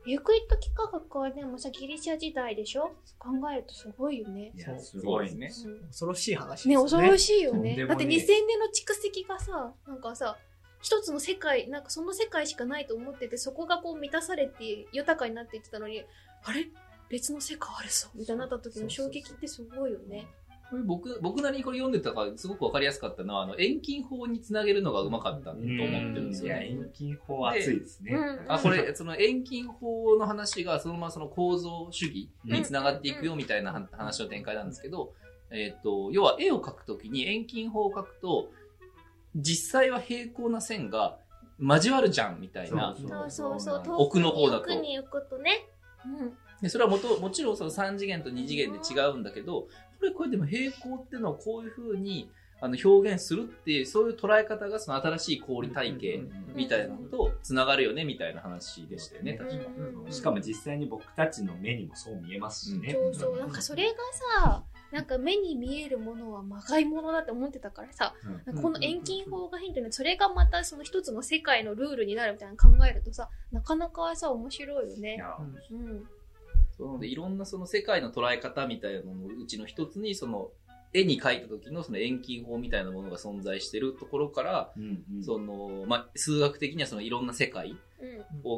[0.06, 4.52] ユークリッド幾何学はでもさ、ギリシャ時代でしょ考えるとすごいよね。
[4.54, 5.50] いや、すごいね。
[5.88, 6.82] 恐ろしい話ですね、ね。
[6.82, 7.86] 恐ろしいよね。
[7.88, 10.38] だって2000年の蓄積がさ、なんかさ、
[10.84, 16.04] 一つの世界、なんかその世界しかないと思ってて、そこがこう満たされて豊かになっていってたのに、
[16.43, 16.67] あれ？
[17.10, 20.28] 別の世界あるぞみたいになった時の衝撃ってすごいよね。
[20.69, 26.86] これ僕、僕なりにこれ読んでたからすごくわかりやすかったのは、あの、遠近法につなげるのがうまかったと思ってるんですいや、よね。
[26.86, 28.13] 遠近法熱いですね。
[28.13, 35.13] うんあ、これ、その遠近法の話がそのままその構造主義につながっていくよみたいなは話の展開なんですけど、
[35.52, 38.50] えっ、と、要は絵を描くときに遠近法を描くと、
[39.36, 41.17] 実際は平行な線が
[41.60, 42.96] 交わるじゃんみたいな。
[43.98, 45.65] 奥の方だと奥に行くとね。
[46.06, 46.34] うん。
[46.62, 49.67] でそれはもともちろんその3次元と2次元で違うんだけど、
[50.00, 52.30] これこれでも平行っていうのはこういう風に、
[52.62, 56.24] あの表現するっていう、そういう捉え方がその新しい氷体系
[56.56, 59.56] みたいなのと繋がるよねみたいな話でしたよね、確か。
[60.06, 62.93] うんしかも実際に僕たちの目にもそう見えますしね。
[62.93, 63.93] そうそう、なんかそれが
[64.41, 68.13] さ、なんか目に見えるものはまがいものだって思ってたからさ、
[68.47, 75.23] うんこの遠近法がヒントにそれがまたその一つの世界のルールになるみたいなの考えるとさ、なかなかさ、面白いよね。
[75.71, 76.08] うん。
[76.77, 80.51] そうなので、いろんなその世界の捉え方みたいなののうちの一つに、その、
[80.93, 87.77] 絵に描いた時のその遠近法みたいなものが存在してるところから、うんうんその、まあ、数学的にはそのいろんな世界うん。
[87.77, 87.92] を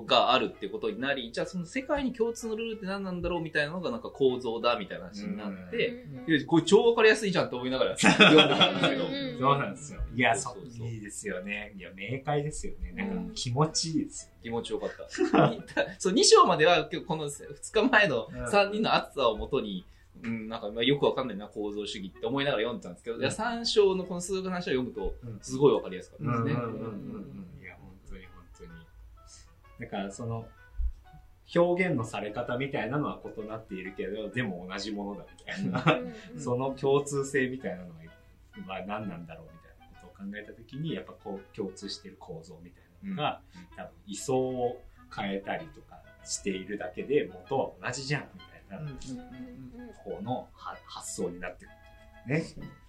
[0.07, 6.05] があるっていうことになり、じゃあその世界に共通のルールって何なんだろうみたいなのがなんか構造だみたいな話になって、
[6.47, 10.01] これ超わかりやすいじゃんと思いながら 読んでたんですけど、うんそうなんですよ。
[10.15, 11.73] いや、そそうそうそういいですよね。
[11.77, 12.93] いや、明快ですよね。
[12.93, 14.39] なんうんか気持ちいいですよね。
[14.43, 15.09] 気持ちよかった。
[15.99, 19.85] そう、2章までは今日この2日前の3人の熱さをもとに、
[20.23, 26.61] うん、なんかまあよくわかんないな、構造主義って思いながら読んでたんですけど、うんいや3章のこの数学の話を読むと、すごいわかりやすかったですね。
[29.79, 30.47] だから、その、
[31.53, 35.99] 表現のされ方みたいなのは異なっているけど、でも同じものだみたいな、
[36.33, 37.89] うん その共通性みたいなの
[38.67, 43.41] は何なんだろうみたいなことを考えたときに、やっぱこう共通している構造みたいなのが、
[43.75, 44.81] 多分位相を
[45.15, 48.99] 変えたりとかしているだけで、元は同じじゃんみたいな、うん
[50.03, 51.75] このは発想になってくる。
[52.27, 52.43] ね。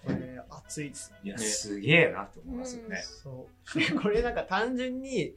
[0.04, 3.02] これ熱いですいや、ねすげえなって思いますよね。
[3.02, 3.96] そう。
[4.00, 5.34] これなんか単純に、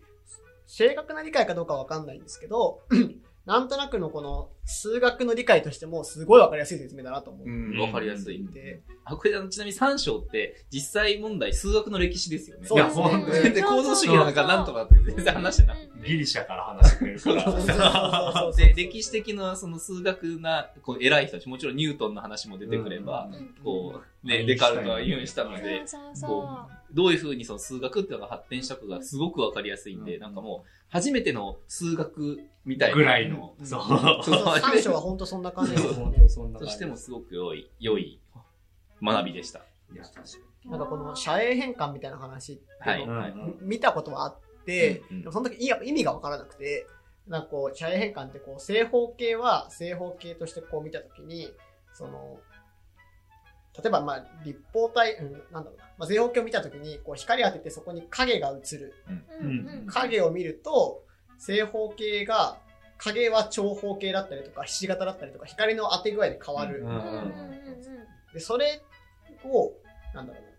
[0.70, 2.84] 正確な理解かどうかわかんないんですけど、
[3.48, 7.50] なんとなくのこの数学の理解としてもすごいわかりやすい説明だなと思って。
[7.50, 8.46] うん、わかりやすい。
[8.54, 12.68] で、あ、これちなみに3章って実際問題数学の歴史ですよね。
[12.68, 13.02] そうですね。
[13.02, 16.08] いやほんと全然構造主義なんかなんとかって全然話してなくて。
[16.08, 18.52] ギリシャから話してくれるから。
[18.56, 23.56] で、歴史的なその数学な、こう、偉い人たち、もちろんニュートンの話も出てくれば、うん。
[23.64, 32.96] こう、ね、デカルトは言うにしたので、そうこそうどういう風にその数学っていうのが発展したかがすごくわかりやすいんで、うんなんかもう、初めての数学みたいな。
[32.96, 33.56] ぐらいの。
[33.60, 33.82] うんそう。
[34.24, 38.20] そう三章は本当そんな感じですよ本ね当にそんな感じとしてもすごく良い、良い
[39.02, 39.60] 学びでした。
[39.94, 40.22] いや、確か
[40.66, 43.02] なんかこの遮影変換みたいな話ってはい。
[43.02, 43.32] いうのをはい。
[43.32, 46.86] うん見たことはあって、うんうんでもその時やっぱ意味がわからなくて、
[47.28, 51.54] なんかこう、遮影変換ってこう、正方形は正方形としてこう見た時に、
[51.94, 52.40] その、
[53.82, 58.94] 例えばまあ立方体、うん、なんだろうな、まあ、正方形を見た時にこう光当ててそこに影が映る。
[59.42, 59.48] うん。
[59.48, 59.88] うん。
[59.88, 61.04] 影を見ると、
[61.38, 62.58] 正方形が、
[62.98, 66.82] 影は長方形だったりとか、ひし形だったりとか、光の当て具合で変わる。
[66.82, 66.88] うん。
[66.88, 66.96] うん。
[66.96, 67.00] うん。
[67.00, 68.34] うん。
[68.34, 68.82] で、それ
[69.44, 69.74] を、
[70.14, 70.50] なんだろうな、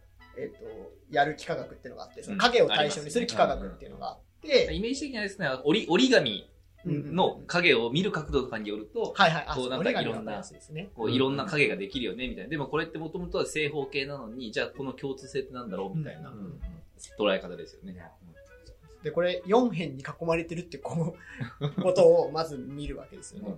[0.43, 6.51] えっ、と、やる幾何学っていうのがあって、その影を対象にする幾何学っていうのがあって、イメージ的にはですね、折り折り紙
[6.87, 10.91] の影を見る角度とかによると、はいはい、あ、こうなんかいろんなね。
[10.95, 12.51] こういろんな影ができるよね、みたいな。
[12.51, 16.37] でもこれってもともとは正方形なのに、じゃあこの共通性ってなんだろうみたいなに。
[17.19, 17.97] 捉え方ですよね。
[19.03, 21.17] で、これ4辺に囲まれてるってこ
[21.61, 23.55] う、 ことをまず見るわけですよね。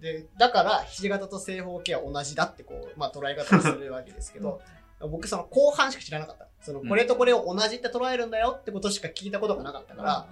[0.00, 4.60] で、だから、ひし形と正方形は同じだってこう、まあ捉え方をするわけですけど、
[5.00, 6.48] 僕その後半しか知らなかった。
[6.60, 10.28] その、これとこれを同じって捉えるんだよってことしか聞いたことがなかったから、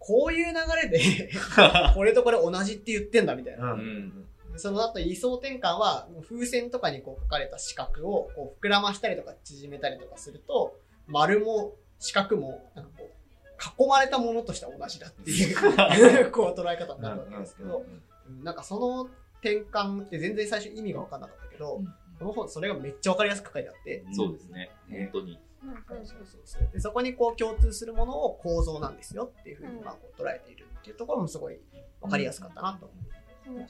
[0.00, 1.30] こういう流れで、
[1.94, 3.74] これとこれ同じって言ってんだみたいな。
[3.74, 4.58] うんうん。
[4.58, 15.56] その後、位相転換は、風船とかにこう書かれた四角をこう膨らましたりとか縮めたりとかすると、丸も四角も、なんかこう、囲まれたものとしては同じだっていう、
[16.32, 18.02] こう捉え方になるわけですけど、うん
[18.44, 19.10] なんかその
[19.40, 24.70] 転換って全然最初意味が分かんなかったけど、うんこの本それがめっちゃ分かりやすく書いてあって、そうですね。
[24.90, 25.40] 本当に。
[25.86, 29.84] そうそうそうでそこにこう共通するものを構造なんですよっていうふうにうん。
[29.84, 31.60] まあこう捉えているっていうところもすごい
[32.00, 33.68] 分かりやすかったなと思う。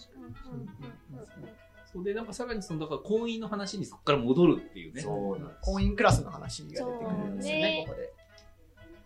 [1.92, 2.05] そう。
[2.05, 5.03] で、なんかさらにその、だから婚姻の話にそこから戻るっていうね。
[5.03, 8.12] そうなんです婚姻クラスの話が出てくるんですよね、ねここで。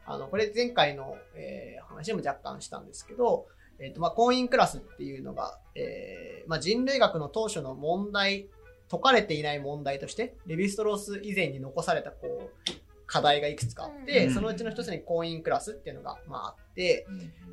[0.07, 3.47] あの、これ前回の、えー話でも若干したんですけど、
[3.79, 8.49] えっ、と、まあ、婚姻クラスっていうのが、えーまあ、人類学の当初の問題、
[8.98, 12.72] 解かれていない問題として、レヴィストロース以前に残された、こう、
[13.07, 14.35] 課題がいくつかあって、うん。
[14.35, 17.07] そのうちの一つに婚姻クラスっていうのが、まあ、あって、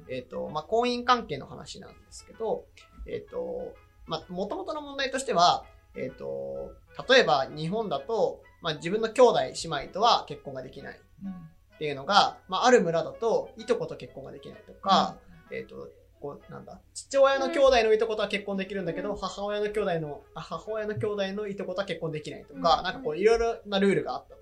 [0.10, 2.66] えっ、と、まあ、婚姻関係の話なんですけど、
[3.08, 3.74] えっ、と、
[4.06, 6.72] まあ、元々の問題としては、えっ、と、
[7.10, 11.00] 例えば日本だと、まあ、自分の兄弟姉妹とは結婚ができない
[11.74, 15.18] っていうのが、まあ、ある村だと、いとこと結婚ができないとか、
[15.52, 15.90] えっ、と、
[16.22, 22.84] こう、なんだ、父親の兄弟のいとことは結婚できるんだけど、母親の兄弟の、あ母親の兄弟のいとことは結婚できないとか、うん。
[22.84, 24.42] なんかこう、いろいろなルールがあったと。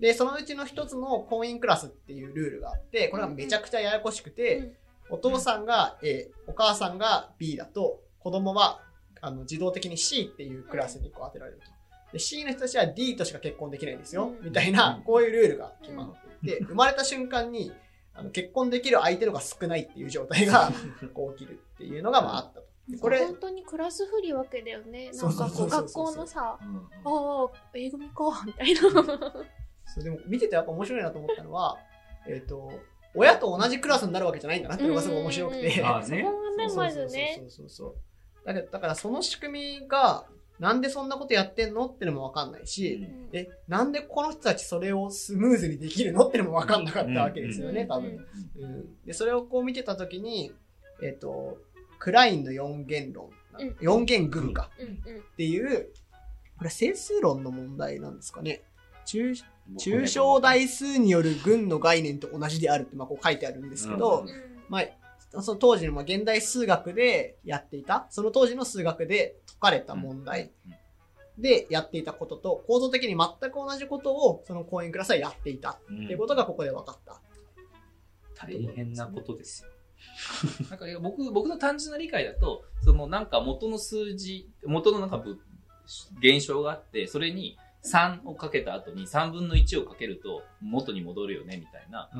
[0.00, 4.72] で、そのうちの一つの婚姻クラスっていうルールがあって、これがめちゃくちゃややこしくて、
[5.10, 8.80] お父さんが A、お母さんが B だと、子供は
[9.20, 11.64] あの自動的に C っていうクラスにこう当てられると。
[12.12, 14.46] で C の人たちは D としか結婚できないんですよ、うん。
[14.46, 16.30] みたいな、こういうルールが決まって。
[16.42, 17.72] いて、生まれた瞬間に
[18.14, 20.70] あの結婚できる相手のが少ないっていう状態が
[21.14, 22.66] こう起きるっていうのがまああったと。
[22.88, 25.10] でこれ本当にクラス不利わけだよね。
[25.12, 28.80] そうんかこう学校のさ、うんああ、A 組か、みたいな。
[29.86, 31.78] そうでも見ててやっぱ面白いなと思ったのは、
[32.26, 32.72] えっ、と、
[33.14, 35.80] 親と同じクラスになるわけじゃないんだなっていうのがすごい面白くて。
[35.80, 37.44] うんああねそこがね、まずねそ。
[37.44, 38.46] うそうそうそう。
[38.46, 40.26] だけど、だからその仕組みが、
[40.60, 48.26] なんでそんなことやってんのってのもわかんないし、え、なんでこの人たちそれをスムーズにできるのってのもわかんなかったわけですよね、うん多分。
[48.58, 50.52] うん、で、それをこう見てたときに、
[51.02, 51.56] えっ、と、
[51.98, 53.76] クラインの四元論、うん。
[53.80, 55.18] 四元群かうんうん。
[55.18, 55.88] っていう、
[56.58, 58.62] これ整数論の問題なんですかね。
[59.06, 59.42] 抽
[59.78, 64.50] 抽象代数による群の概念と同じであるってまあこう書いてあるんですけど、うん。
[64.68, 64.82] まあ、
[65.30, 70.50] その当時のまあ現代数学でやっていた、その当時の数学で解かれた問題
[71.38, 77.20] でやっていたことと、構造的に全く同じことをその講演クラスはやっていたうんっていうことがここで分かった。
[78.34, 79.70] 大変なことですよ。
[80.70, 85.38] なんか僕、僕の単純な理解だと、そのなんか元の数字、元のなんかぶ
[86.18, 92.10] 現象があって、それに3をかけた後に3分の1をかけると元に戻るよね、みたいな。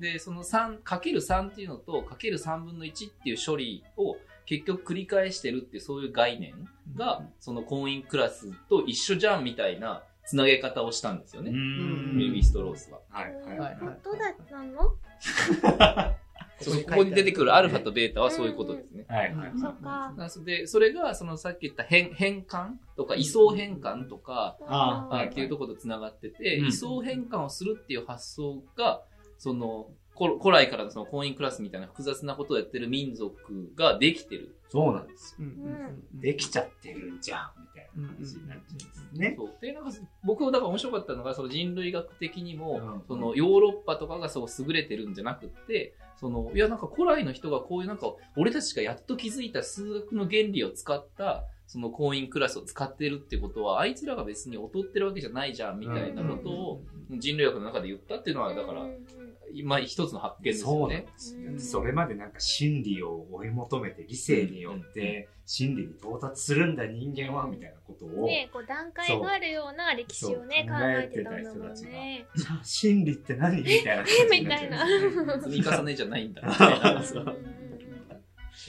[0.00, 11.50] で、その3、かける3っていうのと、かける3分の1っていう処理を結局繰り返してるってそういう概念が、その婚姻クラスと一緒じゃんみたいなつなげ方をしたんですよね。
[11.50, 13.00] んメビストロースは。
[13.08, 14.94] はいはいはい本当だったの？
[15.20, 16.18] そ う
[16.64, 19.04] ここに出てくるアルファとベータはそういうことですね。
[19.08, 19.52] はいはい。
[19.56, 20.12] そっか。
[20.16, 29.02] なので、それが、そのさっき言った変変換とか、位相変換とか、ああっていうところと繋がってて、うん位相変換をするっていう発想が、
[29.38, 34.56] その、古古来からのその婚姻クラスみたいな複雑なことをやってる民族ができてる。
[34.68, 35.46] そうなんですよ。
[35.46, 35.74] うんうんう
[36.16, 39.34] んできちゃってるんじゃん、みたいな話になっちゃうんですね。
[39.38, 39.54] そう。
[39.60, 39.90] で、なんか、
[40.24, 58.86] 僕はだから面白かったのが、その人類学的にも、うんそのヨーロッパとかがそう優れてるんじゃなくって、その、いやなんか古来の人がこういうなんか、俺たちがやっと気づいた数学の原理を使った、その婚姻クラスを使ってるってことは、あいつらが別に劣ってるわけじゃないじゃん、みたいなことを人類学の中で言ったっていうのは、だから
[59.52, 61.06] 今一つの発見ですよね。
[61.58, 72.26] それまでなんか真理を追い求めて理性によって真理に到達するんだ人間はみたいなことを、ねこう段階があるような歴史をね考えてたんだもんね。
[72.34, 73.62] じゃあ真理って何？
[73.62, 77.02] みたいな感じにな 積み重ねじゃないんだ、みたいな。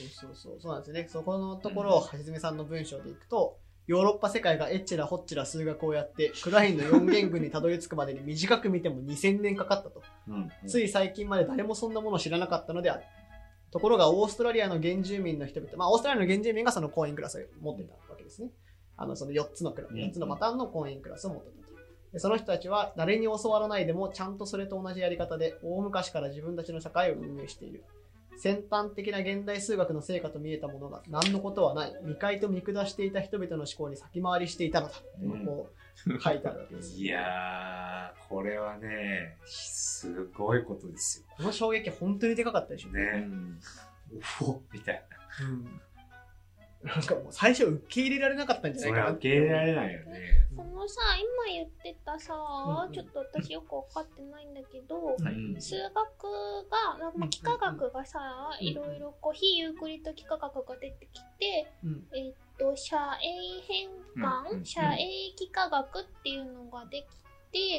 [0.08, 0.72] そうそうそうそう。
[0.72, 1.08] なんですよね。
[1.08, 10.02] そこのところをはじめさんの文章でいくと、ヨーロッパ世界がエッチラホッチラ数学をやって、クラインの4言群にたどり着くまでに短く見ても2000年かかったと。
[10.28, 13.04] うんつい最近まで誰もそんなものを知らなかったのである。
[13.72, 18.50] ところがオーストラリアの原住民の人々、まあオーストラリアの原住民がその婚姻クラスを持ってたわけですね。
[18.96, 21.60] あの、その4つのクラス、うん4つのパターンの婚姻クラスを持ってたと。
[22.12, 27.84] でその人たちは誰に教わらないでもちゃんとそれと同じやり方で大昔から自分たちの社会を運営している。
[28.38, 31.92] 先端的な現代数学の成果と見えたものが何のことはない。
[32.02, 34.94] 未開と見下していた人々の思考に先回りしていたのだ。
[35.22, 35.68] うんこ
[36.06, 36.96] う書いてあるわけです。
[37.00, 42.94] いやー、これはね、すごいことですこの衝撃本当にでかかったでしょよ。
[42.94, 43.28] ね。
[44.40, 45.02] おおみたい
[46.82, 48.88] なんかもう最初受け入れられなかったんじな。
[48.88, 50.48] ゃないかな受け入れられないよね。
[50.60, 52.92] そのさ今言ってたさ、うんうん。
[52.92, 58.20] ちょっと私よく分かってないんだけど、うん数学が、なんかまあ幾何学がさ、
[58.60, 62.04] うんいろいろこう非ユークリッド幾何学が出てきて、うん。
[62.14, 63.88] えっと遮影変
[64.22, 67.04] 換、遮影幾何学っていうのができ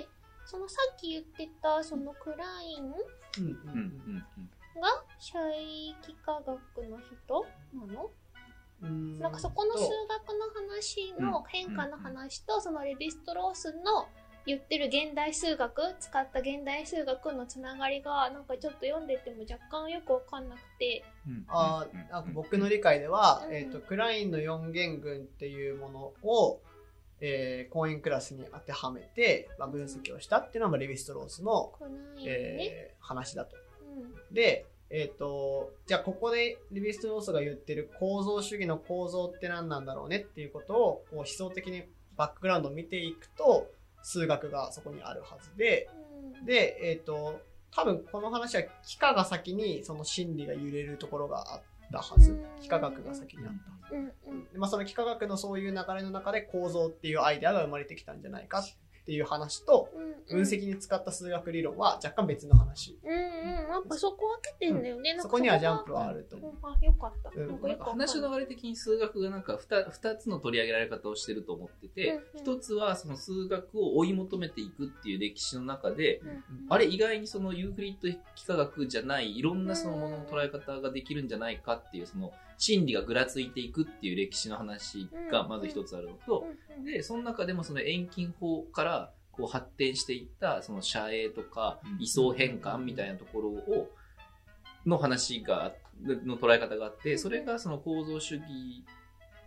[0.01, 0.07] て
[0.45, 2.97] そのさっき言ってたそのクラインが
[5.19, 6.49] 遮影幾何学
[6.89, 8.05] の人なの？
[8.05, 8.09] うん
[8.81, 14.07] なんかそこの数学の話の変化の話と、そのレヴィストロースの
[14.45, 21.03] 言ってる現代数学使った現代数学のつながりがなんかちょっと読んでても若干よくわかんなくて。
[21.27, 21.45] うん。
[21.47, 23.55] あーなんか僕の理解では、うん。
[23.55, 26.59] えー、とクラインの4元群っていうものを、
[27.19, 31.73] えー、婚姻クラスに当てはめて、まあ、分析をしたっていうのはまあレヴィストロースの、
[32.17, 33.55] ね、えー話だと。
[33.95, 34.33] うん。
[34.33, 41.83] で、えっ、と、じゃあここでレヴィストロースが言ってる構造主義の構造って何なんだろうねっていうことをこう思想的に
[42.17, 43.67] バックグラウンドを見ていくと
[44.03, 47.39] 数学がそこにあるはずで、うんで、えっ、と、
[47.71, 51.61] 多分この話は幾何が先にその心理が揺れるところがあっ
[51.91, 52.45] たはずうん。
[52.61, 53.53] 幾何学が先にあっ
[53.89, 53.95] た。
[53.95, 58.63] うんうんでまあ、その幾何学のそういう流れの中で構造っていうアイデアが生まれてきたんじゃないかっ
[59.05, 62.97] ていう話と、うん分析に使った数学理論は若干別の話。
[63.03, 63.19] うんうん。
[63.19, 65.17] やっぱそこ分けてんだよね。
[65.19, 67.31] そこにはジャンプはあると思あ、よかった。
[67.35, 82.31] うんなんか話の流れ的に数学がなんか 2, 二つの取り上げられ方をしてると思ってて、一つはその数学を追い求めていくっていう歴史の中で、うんあれ意外にそのユークリッド幾何学じゃないいろんなそのものの捉え方ができるんじゃないかっていうその
[82.61, 86.45] 心理がぐらついていくっていう歴史の話がまず一つあるのと、
[86.75, 86.77] うん。
[86.77, 86.85] うん。
[86.85, 92.03] でその中でもその遠近法からこう発展していったその遮影とかうん。
[92.03, 93.89] 位相変換みたいなところを
[94.85, 95.73] の話が
[96.05, 98.43] の捉え方があってそれがその構造主義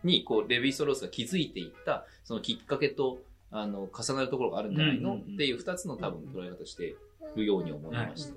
[0.03, 3.19] にこうレヴィストロースが築いていったそのきっかけと
[3.53, 6.97] あの重なるところがあるんじゃないの、っていう二つの多分捉え方して
[7.37, 8.35] るように思いました。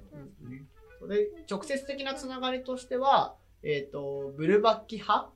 [0.99, 5.29] それ直接的なつながりとしては、えっ、と、ブルバッキ派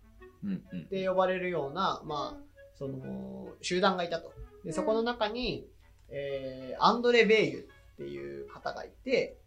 [0.43, 2.43] うん呼ばれるような、まあ、
[2.75, 4.33] その、集団がいたと。
[4.63, 5.67] で、そこの中に、
[6.09, 9.37] えーアンドレ・ベイユっていう方がいて、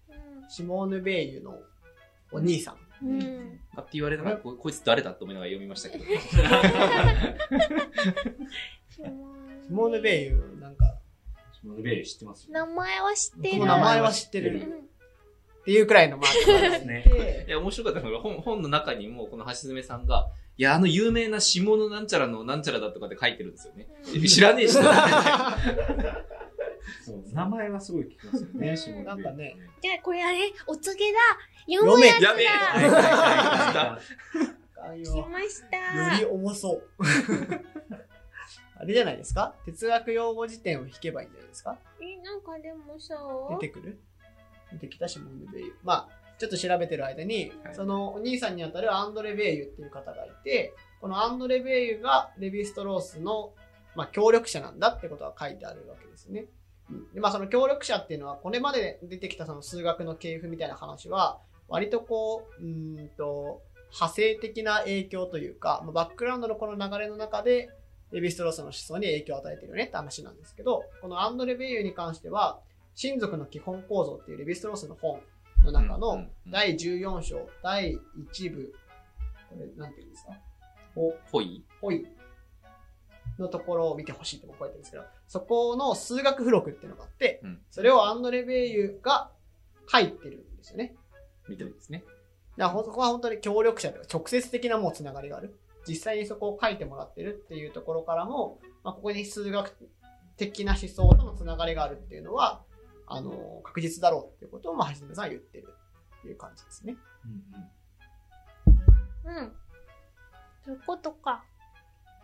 [0.49, 1.59] シモーヌ・ベイユの
[2.31, 2.75] お兄さん。
[2.75, 6.05] うんうんあって言われながらここいつ誰だと思いながら読みましたけど。
[8.89, 9.03] シ
[9.71, 10.97] モーヌ・ベイユ、なんか、
[11.61, 13.67] シモンベイ知ってます名前は知ってる。
[13.67, 14.85] 名前は知ってる。
[15.67, 23.89] うんっていうくらいのマークがあってね いや、面白かったのが、本本の中にも、この橋爪さんが、いや、あの有名な下のなんちゃらのなんちゃらだとかって書いてるんですよね。
[24.15, 25.57] うん知らねえしな。
[27.03, 31.19] そう名前はすごい聞きますよね、シモンベイなんかね、じゃあこれあれ、お告げだ。
[31.67, 32.29] 読むやつだ。
[32.31, 33.99] やべえはいはいはいは
[34.77, 35.77] あ来ました。
[36.13, 36.83] より重そう。
[38.77, 43.15] あれじゃないですか哲学用語辞典を引けばいいんじゃないですかえ、なんかでもさ、
[43.51, 43.99] 出てくる
[44.75, 45.73] 出てきたシモンヌ・ベイユ。
[45.83, 46.09] まあ、
[46.39, 53.53] ちょっと調べてる間に、はいそのお兄さんにあたるアンドレ・ベイユっていう方がいて、このアンドレ・ベイユがレヴィストロースの、
[53.95, 56.47] まあ、協力者なんだってことが書いてあるわけですね。
[56.91, 63.63] うんでまあ、その協力者っていうのは、これまで出てきたその数学の系譜みたいな話は、割とこう、うーんと、
[63.93, 67.71] 派生的な影響というか、まあバックグラウンドのこの流れの中で、
[68.11, 72.61] レヴィストロースの思想に影響を与えてるよねって話なんですけど、このアンドレ・ベイユに関しては、
[72.95, 75.21] 親族の基本構造っていうレヴィストロースの本
[75.65, 77.99] の中の第14章、第
[78.33, 78.75] 1部、
[79.51, 80.33] これ、なんていうんですか？
[80.97, 81.65] お、ほい？
[81.81, 82.07] ほい
[83.39, 89.31] のところを見てほしいって僕は言ってるんですけど、そこの数学付録っていうのがあって、うんそれをアンドレ・ベイユが
[89.91, 90.95] 書いてるんですよね。
[91.49, 92.05] みたいですね。
[92.57, 95.57] だからそこは本当に協力者というか直接的なもうつながりがある。
[95.87, 99.75] 実際にそこを書いてもらってるっていうところからも、まあ、ここに数学
[100.37, 102.63] 的な思想とのつながりがあるっていうのは、
[103.07, 105.69] あの、確実だろうっていうことを、まあ、はじめさんは言ってる
[106.19, 106.97] っていう感じですね。
[109.25, 109.53] うん。
[110.65, 111.45] そういうことか。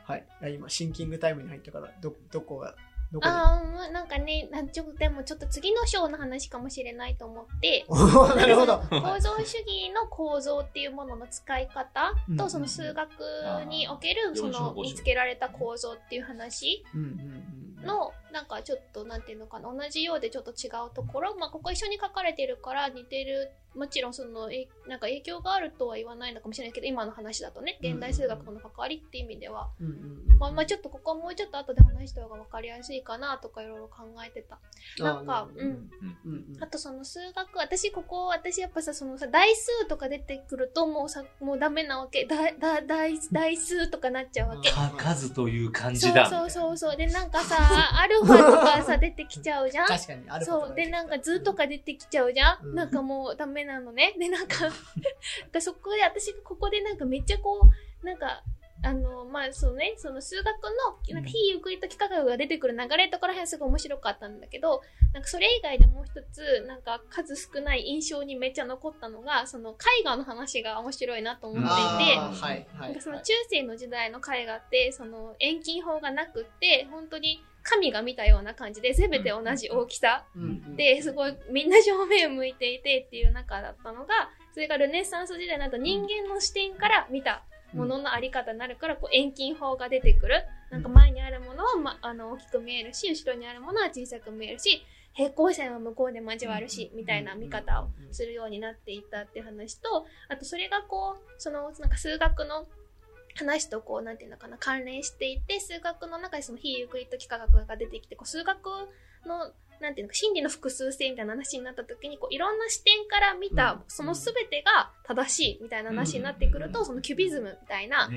[0.05, 0.27] はい。
[0.55, 2.75] 今、シンキングタイムに入ったから、ど、どこが、
[3.13, 3.31] どこで？
[3.31, 7.85] ああ、うんなんかね、なんちょでもちょっと次の章の話かもしれないと思って、
[8.37, 8.79] なるほど。
[8.79, 13.11] 構造主義の構造っていうものの使い方うんと、その数学
[13.69, 17.09] における、その見つけられた構造っていう話うんうん
[17.81, 17.87] うん。
[17.87, 30.39] の、なんかちょっと、なんていうのかな、同じようでちょっと違うところ、まあ、ここ一緒に書かれてるから似てる、もちろんその、えなんか影響があるとは言わないのかもしれないけど、今の話だとね、現代数学との関わりっていう意味では、うんうんうん。
[30.39, 34.59] まあ、まあちょっとここはもうちょっと後で話した方が分かりやすいかなとかいろいろ考えてた。
[35.03, 35.89] なんかうん
[36.61, 42.25] あとその数学、私ここ、私やっぱさ、そのさ、代数とか出てくるともうさ、もうダメなわけ。
[42.25, 44.71] だ、だ、代、代数とかなっちゃうわけ。
[44.97, 46.29] 数という感そうじだ。
[46.29, 46.97] そうそうそう。
[46.97, 47.57] で、なんかさ、
[48.01, 49.87] アルファとかさ、出てきちゃうじゃん？
[49.87, 50.69] 確かに、あるそう。
[50.71, 54.15] がで、なんか図とか出てきちゃうじゃん、うんなんかもうダメなのね？
[54.19, 54.71] で、なんか、
[55.61, 57.61] そこで、私がここでなんかめっちゃこ
[58.03, 58.43] う、なんか、
[58.83, 64.81] あの、まあ、そうね、その数学の、なんか非ユークリッド幾何学が出てくる流れところら辺すごい面白かったんだけど、
[65.13, 72.95] なんかそれ以外でもう一つ、なんか数少ない印象にめっちゃ残ったのが、その絵画の話が面白いなと思っていて、はい、はなんい。
[72.95, 80.25] かその中世の時代の絵画って、その遠近法がなくって、本当に神が見たような感じで、全て同じ大きさ。
[80.77, 90.45] で、すごいみんな正面を向いていてっていう中だったのが、それがルネサンス時代になると人間の視点から見たもののあり方になるから、こう遠近法が出てくる。
[90.71, 94.83] なんか前にあるものは、ま、あの大きく見えるし、後ろにあるものは小さく見えるし、
[95.13, 102.67] 平行線は向こうで交わるし、みたいな見方をするようになっていったって話と、あとそれがこう、そのなんか数学の
[103.35, 108.67] 話とこう、なんていうのかな、関連していて、数学の中でその非ユークリッド幾何学が出てきて、こう数学
[109.27, 113.83] の、なんていうのか、真理の複数性みたいな話になった時に、こう、いろんな視点から見た、うん。
[113.89, 116.87] その全てが正しいみたいな話になってくると、うん。
[116.87, 118.11] そのキュビズムみたいな、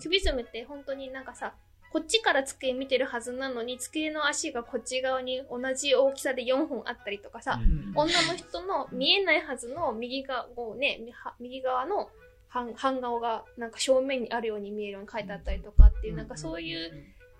[0.00, 1.54] キュビズムって本当になんかさ、
[1.96, 7.58] こっちから机見てるはずなのに、机の足がこっち側に同じ大きさで4本あったりとかさ、
[7.94, 12.10] 女の人の見えないはずの右側をね、は右側の
[12.56, 16.90] 半半顔がなんか正面にあるように見えるように書いてあったりとかっていう、なんかそういう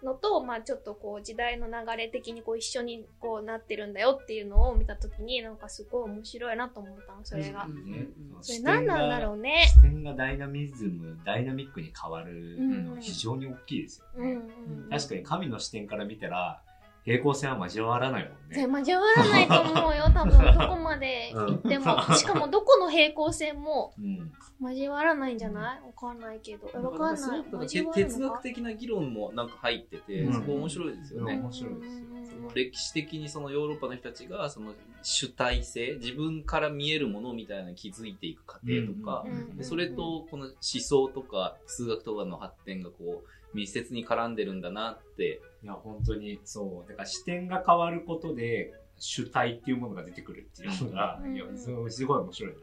[0.03, 7.67] のと、まあちょっとこう時代の流れ的にこう一緒にこうなってるんだよっていうのを見たときに、なんかすごい面白いなと思ったの、それが。
[7.67, 8.09] ね
[8.43, 9.65] それ何なんだろうね。
[9.69, 14.33] 視点がダイナミズム、ダイナミックに変わるのは非常に大きいですよね。
[14.33, 14.91] うんうん。
[14.91, 16.63] 確かに神の視点から見たら、
[17.07, 18.57] 平行線は交わらないもんね。
[18.57, 22.03] で交わらないと思うよ、 多分どこまで行っても。
[22.17, 24.33] しかもどこの平行線もうん。
[24.61, 25.87] 交わらないんじゃない？
[25.87, 26.69] わかんないけど。
[26.75, 27.67] えわかんない。
[27.69, 31.35] 哲学的な議論もなんか入ってて、うんそこ面白いですよね。
[31.39, 32.07] 面白いですよ
[32.55, 39.25] 歴史的にそのヨーロッパの人たちがその主体性自分から見えるものみたいなのに気づいていく過程とか、
[39.61, 46.89] それとこの思想とか数学とかの発展がこう密接に絡んでるんだなっていや、本当にそう。
[46.89, 52.59] だから視点が変わることで、主体っていうものが出てくるっていうのが、うんいや、すごい面白いな。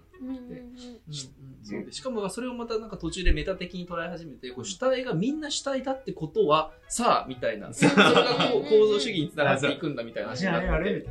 [1.92, 11.06] しかもそれをまたなんか途中でメタ的に捉え始めてこう主体がみんな主体だってことはさあみたいなそれがこう構造主義につながっていくんだみたいな話になって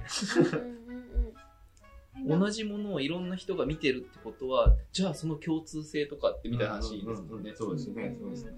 [2.26, 7.52] 同じものをいろんな人が見てるってことはじゃあその共通性とかってみたいな話ですもんね。
[7.54, 8.16] そうですね。
[8.18, 8.52] そうですね。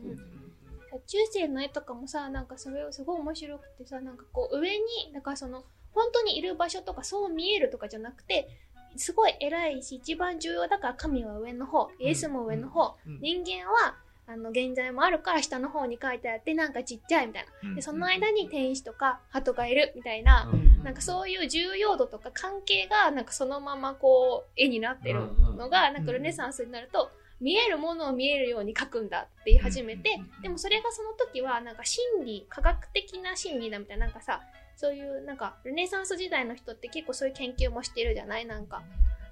[1.07, 8.49] 中世の絵とかもさなんかそれをすごい面白くてさなんかこう上にだからその本当にいる場所とかそう見えるとかじゃなくて
[8.97, 13.21] すごい偉いし一番重要だから神は上の方イエスも上の方、うん。
[13.21, 17.75] 人間はあの現在もあるから下の方に書いてあってなんかちっちゃいみたいな。
[17.75, 20.51] でその間に天使とか鳩がいるみたいな、
[20.83, 25.21] なんかそういう重要度とか関係がなんかそのままこう絵になってる
[25.57, 27.11] のがなんかルネサンスになると
[27.45, 34.41] 見えるものを見えるように描くんだって言い始めてでもそれがその時はなんか心理科学的な心理だみたいななんかさ
[34.77, 38.47] そういうなんかルネサンス時代の人って結構そういう研究もしてるじゃない？
[38.47, 38.83] なんか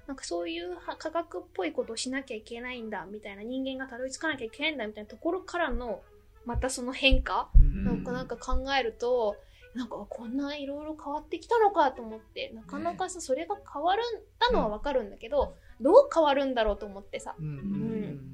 [0.07, 6.01] なんかそういうは科学っぽいことをしなきゃいけないんだみたいな人間がたどり着かなきゃいけないんだみたいなところからの
[6.45, 7.49] またその変化？
[7.57, 7.83] うん。
[7.85, 9.37] なんかなんか考えると、
[9.73, 14.05] なんかこんないろいろ変わってきたのかと思って、なかなかさ、それが変わるん
[14.39, 17.35] だのはわかるんだけど、どう変わるんだろうと思ってさ。
[17.39, 18.33] うんうんうん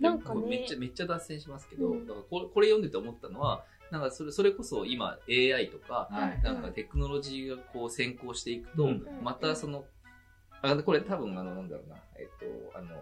[0.00, 0.42] なんかね。
[0.46, 2.06] めっちゃめっちゃ脱線しますけど、うん。
[2.06, 6.42] だからこれこれ読んでて思ったのはなんかそれそれこそ今 AI とか、はい。
[6.42, 9.06] なんかテクノロジーがこう先行していくと、うん。
[9.22, 9.84] またその
[10.62, 12.96] あこれ多分あのなんだろうなえっとあの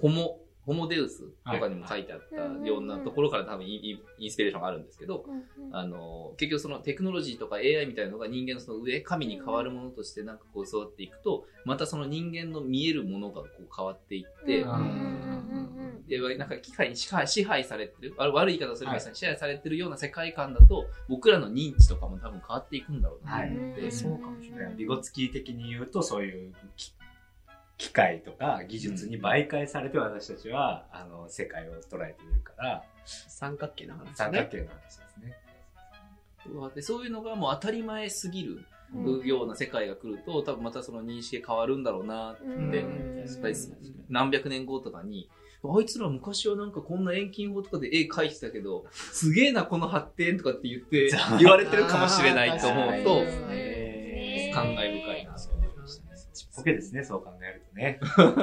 [0.00, 5.24] ホモホモデウスとかにも書いてあったようなところから多分インスピレーションがあるんですけど、
[5.72, 15.66] あの結局そのテクノロジーとか AI みたいなのが人間のその上神に変わるものとしてなんかこう育っていくとまたその人間の見えるものがこう変わっていって、うんうんうん
[16.06, 24.74] でなんか機械に支配支配されてるあ悪い言い方をすると支配されてるような世界観だと僕らの認知とかも多分変わっていくんだろうなと思って、うんそうかもしれない。
[24.76, 26.92] ビゴツキー的に言うと、そういうき
[27.78, 35.36] 機械とか技術に媒介されて私たちは、あの、世界を捉えているから、三角形の話三角形の話ですね。
[36.52, 38.64] うわでそういうのがもう当たり前すぎる
[38.94, 43.24] うんような世界が来ると多分またその認識が変わるんだろうなって、うん。
[44.08, 45.28] 何百年後とかに
[45.64, 51.10] あいつら昔はなんかこんな遠近法とかで絵描いてたけどすげえなこの発展とかって言って
[51.40, 54.52] 言われてるかもしれないと思うとね。
[54.54, 55.34] 感慨深いな。
[55.34, 55.55] と
[56.56, 57.02] 思いましたね。
[57.04, 57.98] ちっぽけですね、そう考えるとね。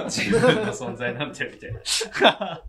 [0.10, 1.80] 自分の存在なんてみたいな。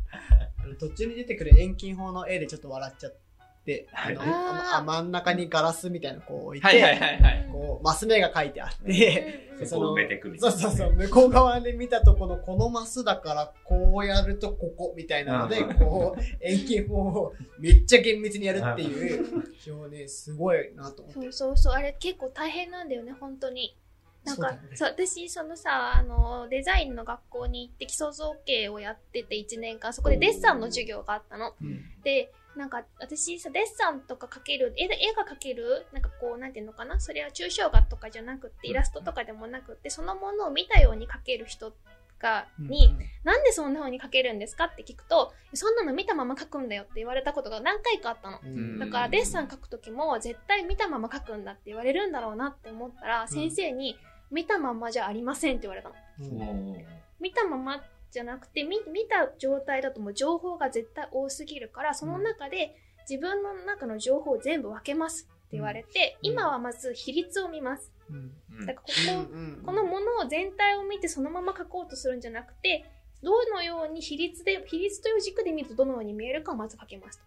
[0.64, 3.16] あの途中に出てくる遠近法の絵でちょっと笑っちゃっ
[3.64, 4.28] て、あのはい
[4.74, 7.48] あ真ん中にガラスみたいなのこう置いて、はいはいはいはい。
[7.50, 21.20] こうマス目が書いてあって、うんでそこを埋めてくみたいうなそそうそう、向こう側で見たとこのこのマスだからこうやるとここみたいなので、うんこう遠近法をめっちゃ厳密にやるっていう、表ね、すごいなと思って。
[21.20, 23.76] そうそうそう、あれ結構大変なんだよね、本当に。
[24.24, 24.94] なんか、そうね。
[25.06, 31.54] 私、そのさ、あの、デザインの学校に行って基礎造形をやってて1年間、そこでデッサンの授業があったの。
[32.02, 41.74] で、なんか、私さ、デッサンとか描ける、絵で絵が描ける、なんかこう、なんていうのかな、それは抽象画とかじゃなくって、イラストとかでもなくって、そのものを見たように描ける人
[42.20, 48.38] が、に、なんでそんな風に描けるんですかって聞くと、そんなの見たまま描くんだよって言われたことが何回かあったの。
[48.42, 48.78] うん。
[48.78, 53.98] だからデッサン描くときも絶対見たまま描くんだって言われるんだろうなって思ったら、先生に
[54.30, 55.94] 見たままじゃありませんって言われたの。
[56.20, 56.76] うん
[57.20, 62.76] 見たままじゃなくて見見た状態だともう情報が絶対多すぎるからその中で
[63.08, 67.92] 自分の中の情報を全部分けますって言われて、うん今はまず比率を見ます。
[68.10, 72.84] うんうんだからここ、うんこのものを全体を見てそのまま書こうとするんじゃなくて
[73.24, 77.24] どのように比率で、比率という軸で見るとどのように見えるかをまず書きますと。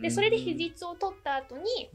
[0.00, 1.90] で、それで比率を取った後に、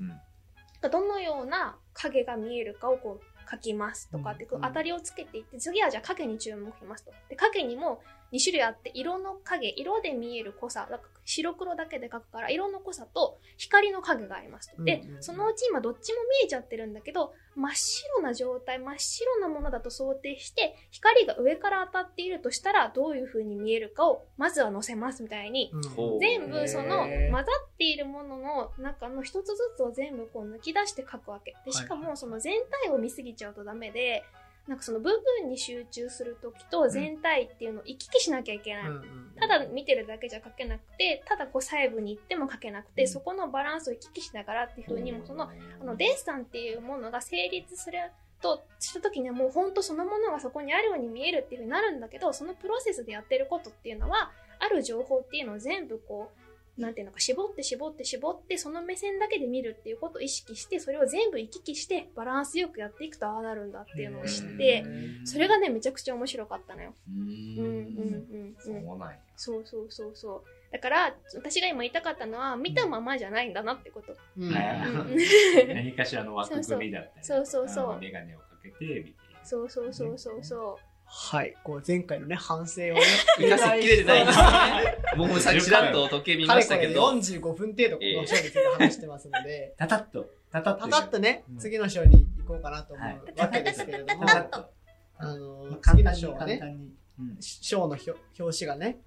[0.90, 7.12] どのような影が見えるかをこう書きますとかって、当たりをつけていって、次はじゃあ影に注目しますと。
[7.30, 14.84] で、影にも2種類あって、色の影、色で見える濃さ、だから白黒だけで書くから、色の濃さと光の影がありますと。
[14.84, 15.24] でうんうんう、ん。
[15.24, 26.20] そのうち今どっちも見えちゃってるんだけど、真っ白な状態、真っ白なものだと想定して、光が上から当たっているとしたら、どういう風に見えるかを、まずは載せますみたいに、うん。
[26.20, 27.46] 全部その混ざっ
[27.78, 31.56] ているものの中の一つずつを全部こう抜き出して書くわけ。
[31.66, 34.24] でしかもその全体を見すぎちゃうとダメで、
[34.70, 35.10] なんかその部
[35.42, 38.84] 分に集中するときと全体っていうのを行き来しなきゃいけない。
[38.88, 43.08] うんうんただ見てるだけじゃ書けなくて、ただこう細部に行っても書けなくて、うん。
[43.08, 48.00] そこのバランスを行き来しながらっていう風にもそのあのデッサンっていうものが成立する
[48.42, 56.49] とした時にはもう本当そのものがそこにあるように見えるっていう風になるんだけどそのプロセスでやってることっていうのはある情報っていうのを全部こう
[56.80, 64.86] なんていうのか絞って絞って絞ってその目線だけで見るっていうことを意識してそれを全部行き来してバランスよくやっていくとああなるんだっていうのを知って
[65.26, 66.94] それがねめちゃくちゃ面白かったのよ。
[67.08, 67.74] ううんうんう
[68.46, 68.84] んそううん。
[69.36, 70.44] そうそうそうそう。
[70.72, 74.16] だから、私が今言いたかったのは、見たままじゃないんだなってこと。
[74.38, 80.80] 何かしらの枠組みだったりそうそうそうあのメガネをかけて見ているそうそうそうそうそ
[81.12, 81.56] はい。
[81.64, 83.02] こう前回のね、反省をね、
[83.38, 84.98] 生かしきれてないんですよね。
[85.18, 87.10] 僕もさっきちらっと時計見ましたけど。
[87.12, 90.30] 45分程度この章について話してますので、タタッと。
[90.52, 93.18] タタッとねうん、次の章に行こうかなと思はい。
[93.18, 94.26] うわけですけれども、
[95.18, 96.62] あのまあ、次の章はね、
[97.40, 99.00] 章の表表紙がね、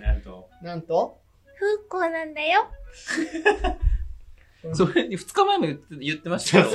[0.00, 0.50] なんと。
[0.62, 1.48] なんと、う。
[1.88, 2.70] 風光なんだよ。
[4.74, 6.70] それに2日前も言って言ってましたけど、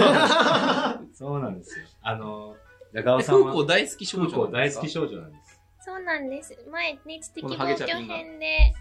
[1.13, 1.85] そうなんですよ。
[2.01, 2.55] あの
[2.93, 3.51] 長尾さんは？
[3.51, 5.59] 風光大好き少女風光大好き少少女なんです。
[5.85, 6.57] そうなんです。
[6.69, 8.73] 前ね、知的防御編で、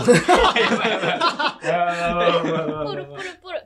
[0.00, 0.12] プ
[2.96, 3.60] ルプルプル。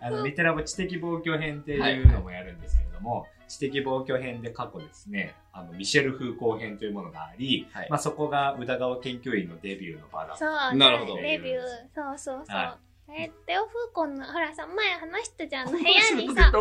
[0.00, 7.90] あの、ミテラボ知的防御編っていうのもやるんですけれども、知的防御編で過去ですね、あの、ミシェル風光編というものがあり、はい。
[7.90, 11.16] まあそこが宇田川研究員のデビューの場だそう、なるほど。
[11.16, 11.60] デビュー。
[11.92, 12.78] そうそうそう。
[13.08, 16.34] はえっとよ、風光の、ほらさ、前話したじゃん、 部屋に女。
[16.34, 16.50] さ。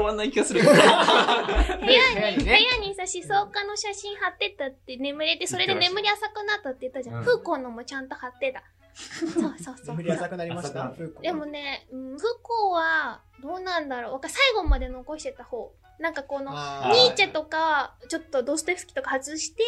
[1.79, 7.15] 部屋に、部部屋にさ、思想家の写真貼ってたって眠れて、それで眠り浅くなったって言ったじゃん。
[7.17, 8.63] うん風光のもちゃんと貼ってた。
[8.93, 10.03] そうそうそう 眠。
[10.03, 14.27] り浅くなりました、でもね、うん、不幸は、どうなんだろう。
[14.27, 15.71] 最後まで残してた方。
[15.99, 19.63] なんかこの、あニーチェとか、ちょっとドストエフスキーとか外して、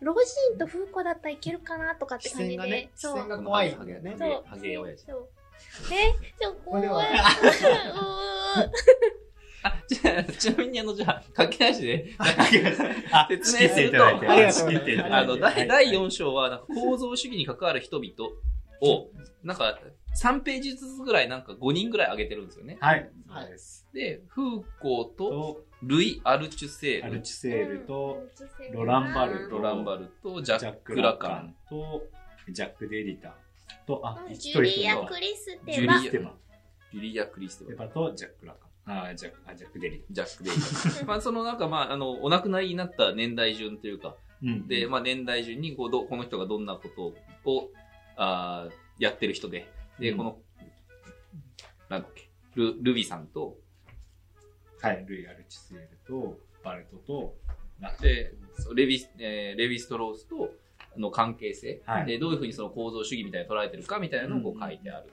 [0.00, 2.56] ロジンとフーコだったらいけるかなとかって視感じで。
[2.56, 3.16] 線がね、視そう。
[3.16, 4.14] 線が怖いんだよね。
[4.18, 4.44] そう。
[4.46, 5.28] ハゲ親父そう。
[5.92, 6.86] え、ちょ、怖い。
[6.86, 8.70] うこれはー
[9.62, 15.02] あ、じゃあ、ちなみにあの、じゃあ、書き出しで、あ、説明するとただいて。
[15.02, 18.32] あの、第はい第4章は、なんか構造主義に関わる人々
[18.80, 19.08] を、
[19.42, 19.78] なんか、
[20.20, 22.78] 3ページずつぐらい、なんか5人ぐらい上げてるんですよね。
[22.80, 23.10] はい。
[23.50, 23.86] です。
[23.92, 24.42] で、風
[24.80, 32.02] 光と、と、ルイ・アルチュセール、アルチセールと、うんロランバルロランバルと、ジャック・ラカン、と、
[32.48, 33.34] ジャック・デリタ
[33.90, 36.34] と、あ、ジュリア・とクリスジテバ。
[36.92, 38.92] ジュリア・クリステバマとジャック・ラカ。
[38.92, 39.04] ン。
[39.10, 41.06] あ、ジャック、あ、ジャック・デリジャック・デイタ。
[41.06, 44.16] まあ、そのなんか、まあ、あの、お亡くなりになった年代順というか、タ。
[44.42, 44.68] うん。
[44.68, 46.88] で、まあ、年代順にこうど、この人がどんなこ
[47.44, 47.70] とを、
[48.16, 49.66] あーやってる人で、
[49.98, 50.16] で、うん。
[50.18, 50.38] この、
[51.88, 53.56] なんだっけ、ル、ルビさんと、
[54.80, 57.34] はい、ルイ・アルチセールと、バルトと、
[58.00, 58.34] で、
[58.74, 60.52] レビス、えーレヴィストロースと
[60.96, 65.10] の関係性、はいで、どういうふうにその構造主義みたいに捉えてるかみたいなのを書いてある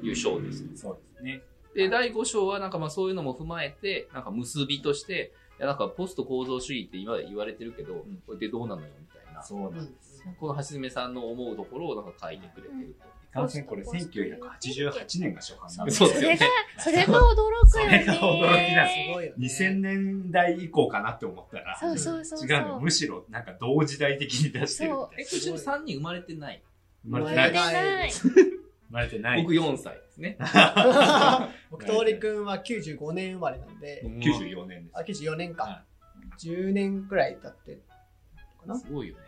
[0.00, 0.64] という章です。
[0.74, 1.42] そうですね。
[1.74, 9.42] で、第5章はなんかまあそういうのも踏まえて、なんか結びとして、いやなんかポスト構造主義って今言われてるけど、んこれでどうなのよみたいな。
[9.42, 10.24] そうなんです。
[10.38, 13.11] この橋爪さんの思うところをなんか書いてくれてると。
[13.32, 16.38] いかんこれ1988年が初版なんでそうですよね
[16.78, 18.74] それが、それが驚くよそれが驚きね。
[18.76, 19.34] だすごいよね。
[19.38, 22.48] 2000年代以降かなって思ったら、そうそうそうそう。
[22.48, 22.80] 違うの。
[22.80, 26.62] むしろなんか同時代的に出してるみたいえ、こちら3人生まれてない？
[27.08, 27.18] な。
[27.20, 28.10] 生まれてない。
[28.10, 28.60] 生
[28.90, 29.42] まれてない。
[29.42, 30.36] 僕4歳ですね。
[31.70, 34.98] 僕、通りくんは95年生まれなんで、94年です。
[34.98, 35.84] あ、94年はか。
[36.38, 37.82] 10年くらい経ってる
[38.60, 39.22] かなすごいよね。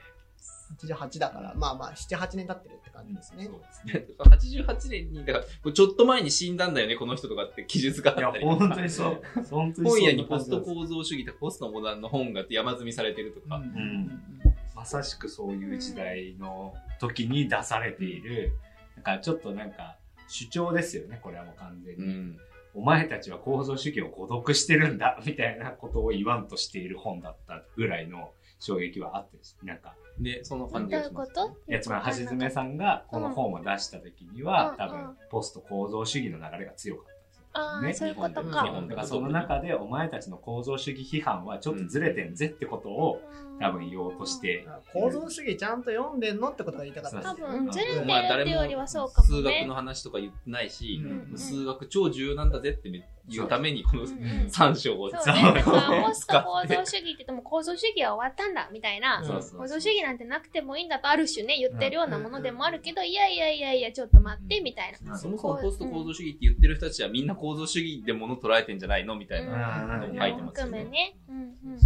[0.77, 3.45] 88だから、まあまあ、7、8年経ってるって感じですね。
[3.45, 4.07] そうですね。
[4.19, 8.45] 88年に、だから、ちょっと前に死んだんだよね、この人とかって記述がいやあった、り。
[8.45, 9.23] 本当にそう。
[9.51, 13.59] 本当にそう本屋にポスト構造主義とかポストモダンの本が山積みされてるとか。
[13.59, 14.11] ん
[14.75, 18.53] まさしくそういう時代の時に出されている、
[18.97, 19.97] なんかちょっとなんか
[20.29, 22.05] 主張ですよね、これはもう完全に。
[22.05, 22.39] うん。
[22.75, 28.33] お前たちは構造主義を孤独してるんだ、みたいなことを言わんとしている本だったぐらいの
[28.65, 29.59] 衝撃はあったです。
[29.63, 31.29] なんか、で、そのど感じがします。
[31.29, 31.71] ういうこと？
[31.71, 37.45] いや、つまり、橋爪さんがこの本を出した時には、うん多分、ポスト構造主義の流れが強かったんですよ。
[37.53, 38.63] ああ、ねそういうこと日か。
[38.63, 43.21] 本だからその中で、お前たちの構造主義批判はちょっとずれてんぜってことを、
[43.61, 47.21] 多分言おうとして、構造主義ちゃんと読んでんのってことが言いたかった。
[47.23, 49.75] 多分、ずれてるっていうよもりはそうかも数学ねの。
[49.75, 51.39] 話とか言ってないし、うん。
[51.39, 52.91] 数学超重要なんだぜって
[53.29, 54.09] 言うために、このうん。
[54.09, 54.17] うん。
[54.47, 55.43] 3章をそうね。
[55.55, 59.23] だから、ポスト使構造主義って言っても構造主義は終わったんだ、みたいな。
[59.23, 65.17] 構造主義なんてなくてもいいんだと、ある種ね、言ってるようなものでもあるけど、いやいやいやいや、ちょっと待って、みたいな。
[65.17, 69.17] そもそもポスト構造主義って言ってる人たちはみんな構造主義で物捉えてんじゃないの？
[69.17, 71.17] みたいなのを書いてますよね。
[71.29, 71.81] うんうんうんうん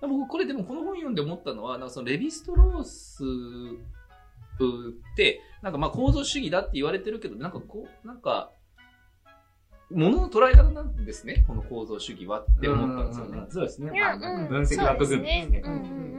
[0.00, 3.24] 僕これでもこの本読んで思ったのはなんかそのレヴィストロース
[5.14, 8.52] ってなんかまあ構造主義だって言われてるけどなんかこうなんか
[9.90, 13.46] 物の捉え方なんですねこの構造主義はって思ったんですよね。
[13.48, 13.90] そうですね。
[13.90, 15.62] 分析枠組みですね。
[15.64, 16.18] うんうんうんうん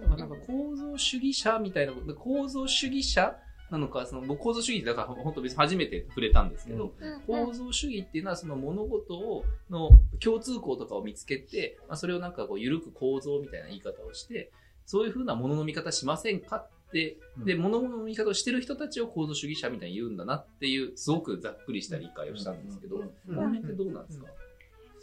[0.00, 3.36] だからなんか構造主義者みたいなこと構造主義者
[3.72, 6.92] なのかその僕構造主義だから本当別に初めて触れたんですけど、
[7.26, 14.50] 構造主義っていうのはその物事をの共通項とかを見つけて、まあ、それをなんかこう緩く構造みたいな言い方をして
[14.84, 24.26] そういうふうな物の見方しませんかってで物の見方をしてる人たちを構造主義者みたいに言うんだなっていうすごくざっくりした理解をしたんですけど、この辺ってどうなんですか、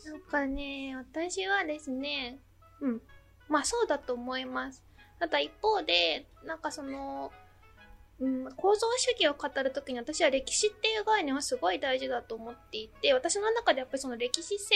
[0.05, 2.39] なんかね、私はですね、
[2.82, 3.01] うん。
[3.47, 4.84] まあそうだと思います。
[5.20, 7.32] ただ一方で、なんかその、
[8.22, 14.76] うん、構造主義を語るときに私は歴史っていう概念はすごい大事だと思っていて、私の中でやっぱりその歴史性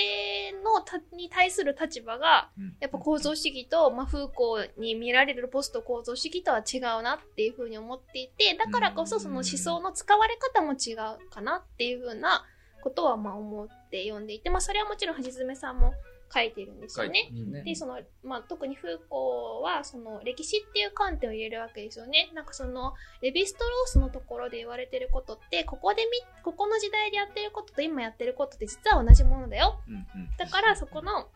[0.64, 12.46] のたに対する立場が、やっぱ構造主義と、まあ、風光に見られるポスト構造主義とは違うなっていうふうに思っていて、だからこそその思想の使われ方も違うかなっていうふうな
[12.82, 15.94] ことはまあ思って読んでいて、まあそれはもちろん橋爪さんも
[16.32, 17.30] 書いてるんですよね。
[17.32, 22.32] ねで、その、まあ、特にフーコーは、その、歴史っていう観点を入れるわけですよね。
[22.34, 26.12] なんかその、レヴィストロースのところで言われてることって、ここでみ、
[26.44, 29.80] ここの時代でやってることと今やってることって実は同じものだよ。
[29.88, 30.04] うんうん
[30.38, 31.30] だからそこの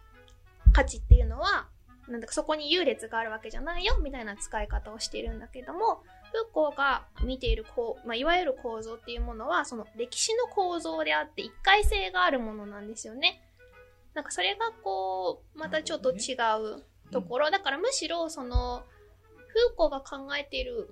[0.74, 1.68] 価値っていうのは、
[2.08, 13.42] なんだかそこに優劣があるわけじゃないよ、みたいな使い方をしているんだけども、フーコーが見ているこう、まあ、いわゆる構造っていうものは、その歴史の構造であって一回性があるものなんですよね。
[14.18, 16.34] なんかそれがこう、またちょっと違
[16.80, 17.52] うところ。
[17.52, 18.84] だからむしろその、
[19.46, 20.90] フーコーが考えている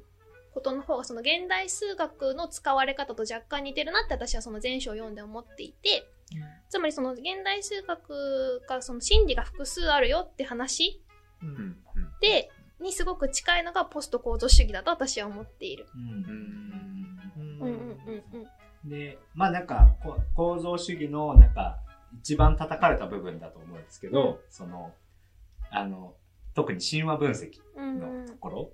[0.54, 6.08] ことの方がその現代数学の使われ方と若干似てるなって私はその前章を読んで思っていて、
[6.70, 11.02] つまりその現代数学がその真理が複数あるよって話。
[12.22, 15.88] で、にすごく近いのがポスト構造主義だと私は思っている。
[15.96, 16.02] うん。
[16.02, 17.70] うん。
[17.70, 18.40] うんうんうん
[18.84, 18.90] うん。
[18.90, 21.80] で、まあなんか、こ構造主義のなんか、
[22.20, 24.94] 一番叩かれた部分だと思うんですけど、その、
[25.72, 26.16] あの、
[26.54, 28.72] 特に神話分析うんのところ、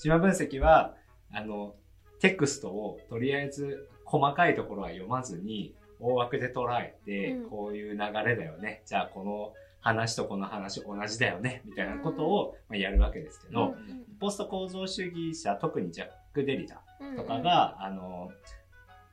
[0.00, 0.94] 神話分析は、
[1.32, 1.74] あの、
[2.20, 7.50] テクストをとりあえず細かいところは読まずに、大枠で捉えて、うん。
[7.50, 8.82] こういう流れだよね。
[8.86, 11.62] じゃあこの話とこの話同じだよね。
[11.64, 13.74] みたいなことをまあやるわけですけど、
[14.20, 18.30] ポスト構造主義者、特にジャック・デリダうんとかが、あの、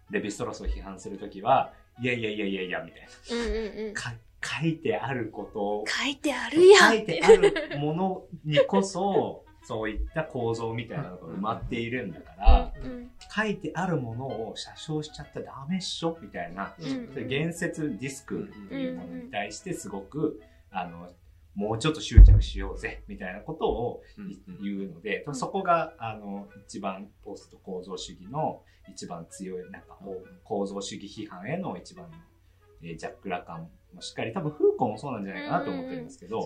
[0.10, 3.36] レヴィストロスを批判するときは、いやいやいやいやいや、みたいな。
[3.36, 3.94] うんうんうん。
[3.94, 5.60] か書いてあること。
[5.80, 6.98] を、書いてあるやん。
[6.98, 16.18] 書いてあるものにこそ、 そういった構造みたいなのが埋まっているんだから、うん書いてあるものを写生しちゃったらダメっしょ？
[16.22, 16.90] みたいな、うんそ
[17.20, 20.42] ういう言説ディスクっていうものに対してすごく、
[20.72, 21.10] あの、
[21.56, 24.04] もうちょっと執着しようぜ、みたいなことを
[24.62, 29.98] 言うので、そこが、あの、一番ポスト構造主義の一番強い、なんか、
[30.44, 32.18] 構造主義批判への一番の、
[32.84, 36.46] えージャック・ラカンもしっかり、多分、フーコーもそうなんじゃないかなと思ってるんですけど、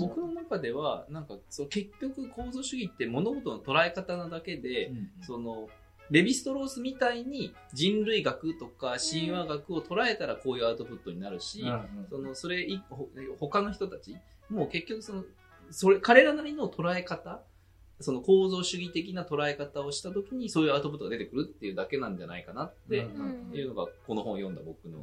[0.00, 4.90] 僕の中ではなんかそう結局構造主義って物事の捉え方なだけで、
[5.22, 5.68] その
[6.10, 11.68] レヴィストロースみたいに人類学とか神話学を捉えたらこういうアウトプットになるし、うん。
[11.68, 12.66] うんそのそれ
[13.38, 14.16] 他の人たち
[14.50, 15.24] もう結局その
[15.70, 17.40] それ彼らなりの捉え方
[18.00, 24.98] その構造主義的な捉え方をした時にそういうアウトプットが出てくるっていうだけなんじゃないかなってうんいうのがこの本を読んだ僕の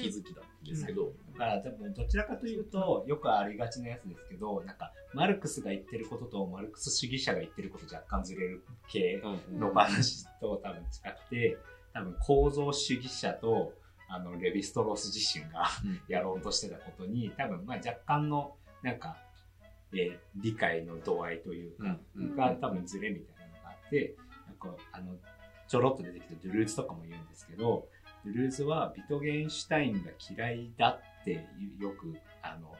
[0.00, 9.20] 気づきなんですけど、だから多分どちらかというとよくありがちなやつですけどなんかマルクスが言ってることとマルクス主義者が言ってること若干ずれる系
[9.50, 11.58] うんの話と多分近くて
[11.92, 13.72] 多分構造主義者と
[14.08, 15.68] あのレヴィストロース自身が
[16.08, 19.16] やろうとしてたことに多分まあ若干のなんか、
[19.92, 24.16] えー理解の度合いというか、うんが多分ズレみたいなのがあって
[24.46, 25.14] なんかあの
[25.68, 27.88] ちょろっと出てきたドゥルーズとかも言うんですけど
[28.24, 31.46] ドゥルーズはビトゲンシュタインが嫌いだって
[31.78, 32.74] よくあの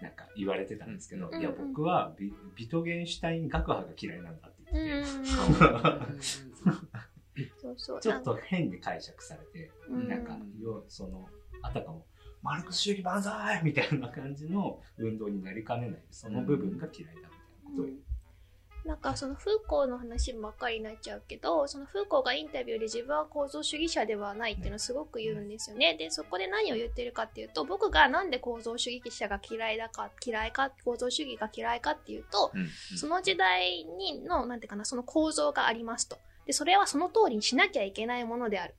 [0.00, 4.76] なんか言われてたんですけど、うんいや、僕はビビトゲンシュタイン学派が嫌いなんだってうん。
[4.86, 5.12] 言って
[7.34, 7.52] て、
[8.00, 10.08] ちょっと変に解釈されて、うん。
[10.08, 11.28] なんか、よその、
[11.62, 12.06] あたかも、
[12.42, 18.08] マルクス主義万歳みたいな感じの運動になりかねない、その部分が嫌いだみたいなこと。
[18.88, 25.94] なんかそのフーコーの話ばっかりになっちゃうけどそのフーコーがインタビューで自分は構造主義者ではないっていうのをすごく言うんですよね。
[25.98, 32.68] でそこで何を言ってるかっていうと僕がなんで構造主義者が嫌いだか嫌いか構造主義が嫌いかっていうとうん。
[32.96, 36.16] その時代にのなんていうかなその構造がありますと。
[36.46, 38.74] でそれはその通りにしなきゃいけないものである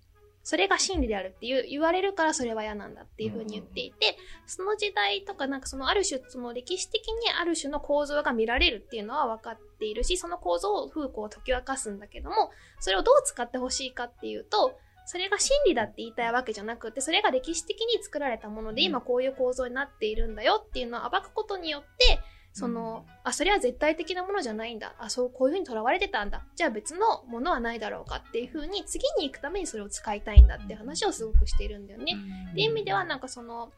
[0.49, 14.75] それが真理であるっていう言われるからそれは嫌なんだっていうふうに言っていて、その時代とかなんかそのある種その歴史的にある種の構造が見られるっていうのは分かっているしその構造をフーコーは解き明かすんだけどもそれをどう使ってほしいかっていうと
[15.05, 22.19] それが真理だって言いたいわけじゃなくてそれが歴史的に作られたもので今こういう構造になっているんだよっていうのを暴くことによって
[22.53, 24.95] その、あ、それは絶対的なものじゃないんだ。
[24.97, 26.45] あ、そう、こういうふうに囚われてたんだ。
[26.55, 32.15] じゃあ別のものはないだろうかっていうふうに、次に行くためにそれを使いたいんだって話をすごくしているんだよね。
[32.51, 33.71] っていう意味では、なんかその、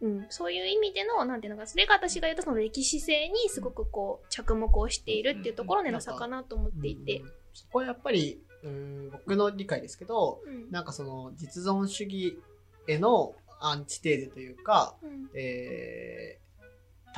[0.00, 7.22] うん、そういう意味での、なんていうのか、それが私が言うとその歴史性にすごくこう、着目をしているっていうところでの差かなと思っていて。
[7.52, 10.70] そこはやっぱり、うん、僕の理解ですけど、うん。
[10.70, 12.38] なんかその実存主義
[12.86, 16.47] へのアンチテーゼというか、うんえー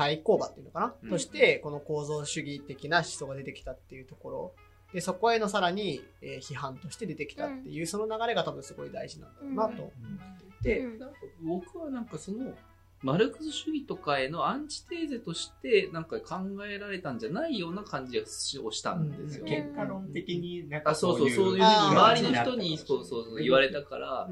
[0.00, 1.10] 対抗馬っていうのかな、うん。
[1.10, 4.54] として、この構造主義的な思想が出てきたっていうところ。
[4.94, 9.92] で、そこへのさらに、えー批判として出てきたっていう、その流れが多分すごい大事なんだろうなと思っ
[10.38, 10.98] ていて、うん。
[10.98, 12.54] なんか僕はなんかその
[13.02, 16.36] マルクス主義とかへのアンチテーゼとしてなんか考
[16.66, 18.24] えられたんじゃないような感じを
[18.70, 19.44] したんですよ。
[19.44, 19.50] うん。
[19.50, 19.62] ね。
[19.64, 24.30] 結果論的になんかあそうそうそういうふうに周りの人にそうそうそう言われたから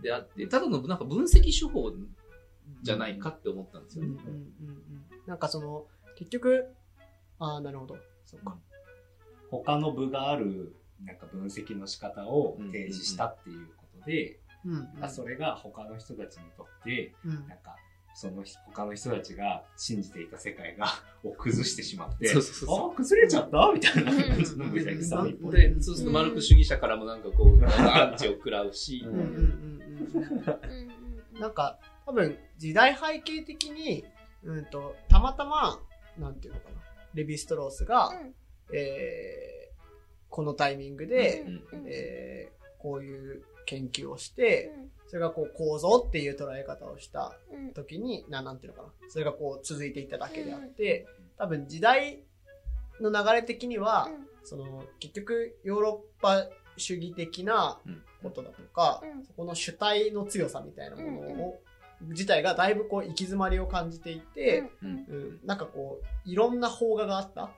[0.00, 1.92] であってただのなんか分析手法
[2.82, 4.04] じゃないかって思ったんですよ。
[4.04, 4.10] ね。
[4.10, 5.84] うんうんうんうんなんかその、
[6.16, 6.74] 結局、
[7.38, 7.98] ああ、なるほど。
[8.24, 8.56] そうか。
[9.50, 10.74] 他の部がある
[11.04, 15.04] なんか分析の仕方を提示したっていうことで、うんうん。
[15.04, 17.46] あそれが他の人たちにとってうん。
[17.46, 17.76] なんか
[18.14, 18.42] その
[18.74, 20.86] 他の人たちが信じていた世界が
[21.22, 23.70] を崩してしまってそうそうそうあ崩れちゃった？
[23.72, 24.12] みたいな。
[24.34, 25.22] 感じの無邪気さ
[25.52, 29.30] で、そうするとマルクス主義者からもなんかこう、 アンチを食らうし、ううんうんうん。
[29.30, 31.40] うんうんうん。
[31.40, 34.04] なんか、多分、時代背景的に、
[34.44, 35.80] うんと、たまたま、
[36.18, 36.76] なんていうのかな、
[37.14, 38.34] レヴィストロースが、うん。
[38.72, 39.68] えー
[40.30, 41.40] このタイミングで、
[41.72, 41.84] うん。
[41.86, 44.90] えーこういう研究をして、うん。
[45.08, 47.72] それがこう構造っていう捉え方をしたうん。
[47.72, 51.06] 時に、ななんていうのかな、それがこう続いていっただけであって、
[51.38, 52.22] 多分時代
[53.00, 54.08] の流れ的には、
[54.44, 57.80] その結局ヨーロッパ主義的な
[58.22, 59.24] ことだとか、うん。
[59.24, 61.58] そこの主体の強さみたいなものうんを、
[62.00, 64.88] 自体がだいぶこう行き詰まりを感じていて、うん。
[64.88, 65.40] うん。
[65.44, 67.50] なんかこういろんな邦画があった。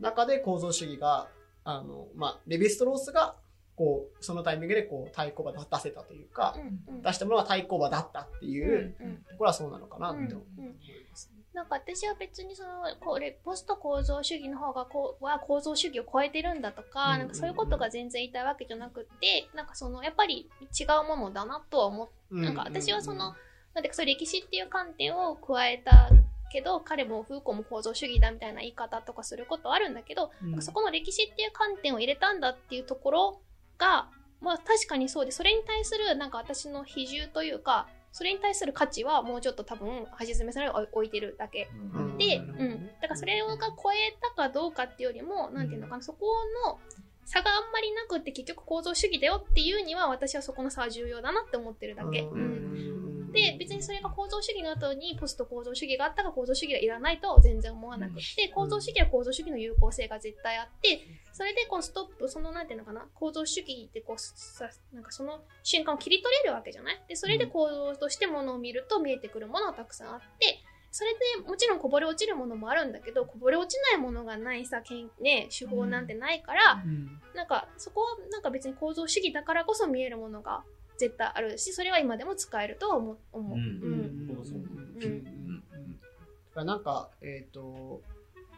[0.00, 1.28] 中で構造主義が
[1.64, 3.36] あの、まあ、レヴィストロースが
[3.76, 7.02] こうそのタイミングでこう対抗馬出せたというか、うんうん。
[7.02, 9.16] 出したものが対抗馬だったっていううんうん。
[9.16, 10.74] ところはそうなのかなって思いうんうん
[11.10, 11.43] ますね。
[11.54, 12.68] なんか私は別にその
[13.00, 23.36] これポスト構造主義の方がこうは構造主義を超えてるんだとか,、うんなんかそういうことが全然言いたいわけじゃなくってなんかそのやっぱり違うものだなとは思ってなんか私はその、
[23.74, 26.10] なんてそう歴史っていう観点を加えた
[26.50, 30.62] けど彼もフーコーも構造主義だみたいな言い方とかすることはあるんだけど、うん。
[30.62, 33.40] そこの歴史っていう観点を入れたんだっていうところ
[33.78, 34.08] が
[34.40, 41.68] まあ確かにそうでそれに対するなんか私の比重というかそれに対する価値はもうちょっと多分橋爪さんに置いてるだけ。
[41.96, 42.16] うん。
[42.16, 42.60] で、うん。
[42.60, 46.26] うん、だからそれが超えたかどうかっていうよりも、なんていうのかな、そこ
[46.64, 46.78] の
[47.24, 52.20] 差があんまりなくって結局構造主義だよっていうには私はそこの差は重要だなって思ってるだけ。
[52.20, 52.38] うん。
[52.38, 53.03] うん
[53.34, 61.00] で、別にそれが構造主義の後にポスト構造主義があったか構造主義がいらないとは全然思わなくって、構造主義は構造主義の有効性が絶対あって、
[61.32, 67.02] それでこうストップ、そのなんていうのかな、構造主義ってこうさ、なんかその瞬間を切り取れるわけじゃない？
[67.08, 70.60] で、それで構造としてものを見ると見えてくるものはたくさんあって、
[70.92, 71.10] それ
[71.42, 77.20] でもちろんこぼれ落ちるものもあるんだけど、こぼれ落ちないものがないさ、けんね、手法なんてないから、うん。
[77.34, 80.62] なんかそこはなんか別に構造主義だからこそ見えるものが
[80.98, 83.18] 絶対あるし、それは今でも使えるとは思う。
[83.32, 83.58] 思う。
[83.58, 83.64] うん。
[83.64, 84.36] うん。
[84.36, 85.24] そうそううん。
[85.24, 88.00] だからなんか、えっ、と、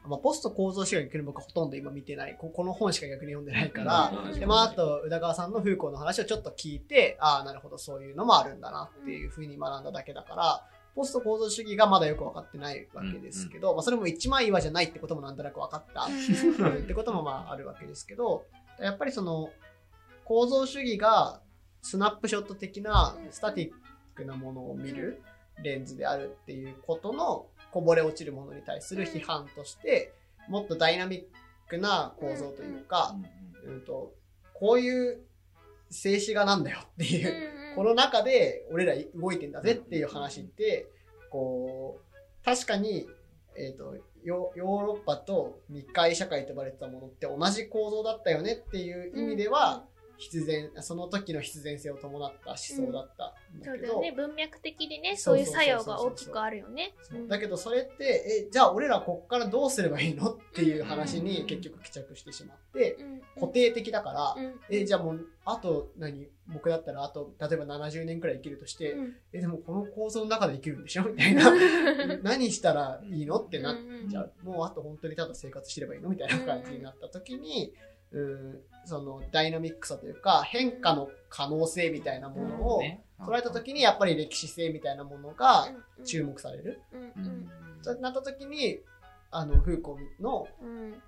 [0.09, 2.37] まあ、ポスト構造主義は逆に僕ほとんど今見てない。
[2.39, 4.39] ここの本しか逆に読んでないから、うん。
[4.39, 10.65] で、まあ、あと、宇田川さんの風光の話をちょっと聞いて、ああ、なるほど、そういうのもあるんだなっていうふうに学んだだけだから、
[10.95, 16.05] ポスト構造主義がまだよく分かってないわけですけど、まあ、それも一枚岩じゃないってこともなんとなく分かった。
[16.05, 16.75] うん。
[16.75, 18.47] ってこともまああるわけですけど、
[18.81, 19.51] やっぱりその
[20.25, 21.41] 構造主義が
[21.87, 23.71] スナップショット的なスタティッ
[24.17, 25.23] クなものを見る
[25.63, 30.13] レンズであるっていうことのこぼれ落ちるものに対する批判として、
[30.49, 31.23] もっとダイナミッ
[31.69, 33.15] クな構造というか、
[33.65, 34.13] うんと
[34.53, 35.21] こういう
[35.89, 40.89] 静止画なんだよっていう、この中で俺ら動いてんだぜっていう話って、
[41.31, 43.07] こう、確かに、
[43.57, 49.85] えっ、と、ヨヨーロッパと密会社会と呼ばれてたものって同じ構造だったよねっていう意味では、
[50.19, 54.13] 必然、その時の必然性を伴った思想だったんだけど、そうだよね。
[54.13, 56.95] 文脈的にね、そそうういう作用が大きくあるよね。
[57.29, 63.21] だけどそれって、え、じゃあ俺らこっからどうすればいいのっていう話に結局帰着してしまって、うん。
[63.35, 64.61] 固定的だから、うん。
[64.71, 69.17] え、じゃあもう、あと何、僕だったらあと、例えば70年くらい生きるとして、うん。
[69.33, 71.05] え、でもこの構造の中で生きるんでしょ？
[71.11, 71.53] みたいな。
[72.23, 73.37] 何したらいいの？
[73.37, 73.77] ってなっ
[74.11, 74.33] ちゃう。
[74.43, 76.09] もうあと本当にただ生活してればいいの？
[76.09, 77.75] みたいな感じになった時に、うん、
[78.85, 83.03] そのダイナミックさというか、変化の可能性みたいなものをね。
[83.19, 86.83] 捉えた時に、やっぱり歴史性みたいなものがうん注目される。
[87.83, 88.81] となった時に、
[89.31, 90.47] あの、フーコーの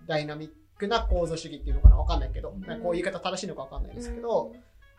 [0.06, 1.96] ダイナミックな構造主義っていうのかな？
[1.98, 4.52] わかんないけど、こういう言い方正しいのかわかんないですけど、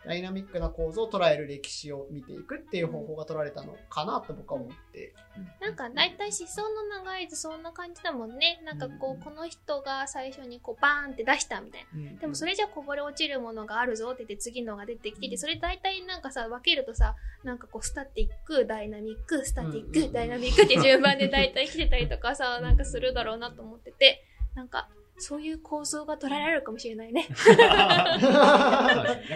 [0.04, 5.14] ダイナミックな構造を捉える歴史を見ていくっていう方法が取られたのかなと僕は思って。
[5.60, 8.60] なんか大体思想の長い図そんな感じだもんね。
[8.64, 12.20] なんかこうこの人が最初にこうバーンって出したみたいな。
[12.20, 24.24] でもそれ、れじゃこぼれ落ちるものがあるぞって言って次のが出てきてて、それ大体なんかさ、分けるとさ、なんかこうスタティック、ダイナミック、スタティック、ダイナミックって順番で大体来てたりとかさ、なんかするだろうなと思ってて、
[24.54, 24.88] なんか
[25.20, 27.28] そういう構造が捉えられるかもしれないね。
[27.28, 27.38] だ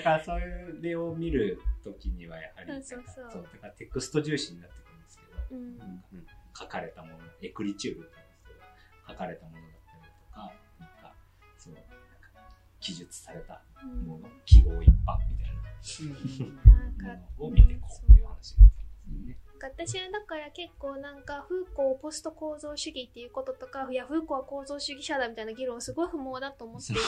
[0.03, 5.25] からそういう例を見るときにはやはり、うんそうそうだからテクスト重視になってくるんですけ
[5.55, 5.79] ど、うん。
[5.79, 5.99] なん。
[5.99, 11.15] か書かれたもの、エクリチュールって言うんですけど、書かれたものだったりとか、なんか、
[11.59, 11.89] そう、なんか
[12.81, 14.07] 記述されたうん。
[14.07, 15.55] もの、記号一般みたい
[17.09, 19.73] なものを見ていこうっていう話になってますよね。
[19.77, 27.01] 私はだから結構なんかフーコーポスト構造主義っていうこととかいやフーコーは構造主義者だみたいな議論すごい不毛だと思っていて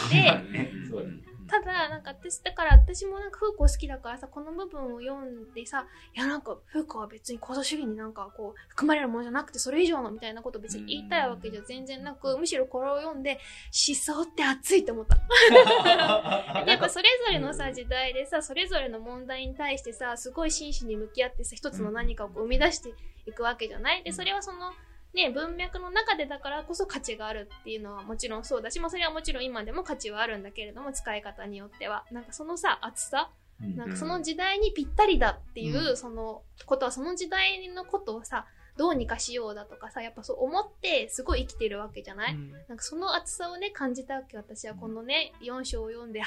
[1.48, 15.16] ただなんか私だから私もなんかフーコー好きだからさこの部分を読んでさいやなんかフーコーは別に構造主義になんかこう含まれるものじゃなくてそれ以上のみたいなこと別に言いたいわけじゃ全然なくむしろこれを読んで思想って熱いって思った
[16.66, 22.94] やっぱそれぞれのさ時代でさそれぞれの問題に対してさすごい真摯に向き合ってさ一つの何かを生み出して
[23.26, 24.02] いくわけじゃない。
[24.02, 24.72] でそれはその
[25.14, 32.04] ね文脈の中でだからこそ価値があるっていうのはもちろんそうだし、まあ、それはもちろん今でも価値はあるんだけれども使い方によっては。
[32.10, 35.96] なんかそのさ厚さなんかその時代にぴったりだっていう、うん。
[35.96, 42.36] そのことはその時代のことをさどうにかしようだとかさやっぱそう思ってすごい生きてるわけじゃない、
[42.68, 44.74] なんかその厚さをね感じたわけ私は。
[44.74, 46.26] このね4章を読んであ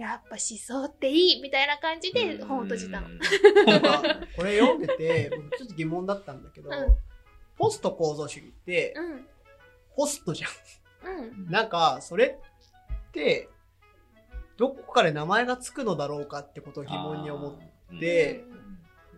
[0.00, 3.08] やっぱ思想っていいみたいな感じで本を閉じたの。
[4.34, 6.96] これ読んでて、 僕ちょっと疑問だったんだけど、うん。
[7.58, 9.26] ポスト構造主義って、うん。
[9.90, 10.48] ホストじゃ
[11.04, 11.48] うん。
[11.48, 11.50] ん。
[11.50, 12.38] なんか、それ
[13.08, 13.50] って、
[14.56, 18.44] どこかで名前がつくのだろうかってことを疑問に思って、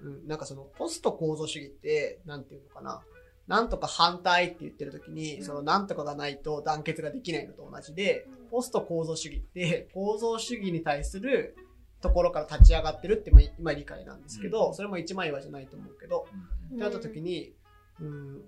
[0.03, 3.05] うん、なんかそのポスト構造主義って、なんていうのかな。
[3.47, 5.45] なんとか反対って言ってる時に、うん。
[5.45, 11.57] そのなんとかがないと団結ができないのと同じで、うんポスト構造主義って構造主義に対する
[12.03, 14.75] ところから立ち上がってるってまあ今理解なんですけど、うん。
[14.75, 16.27] それも一枚岩じゃないと思うけど、
[16.71, 16.77] うん。
[16.77, 17.55] ってなった時に、
[18.01, 18.43] うん、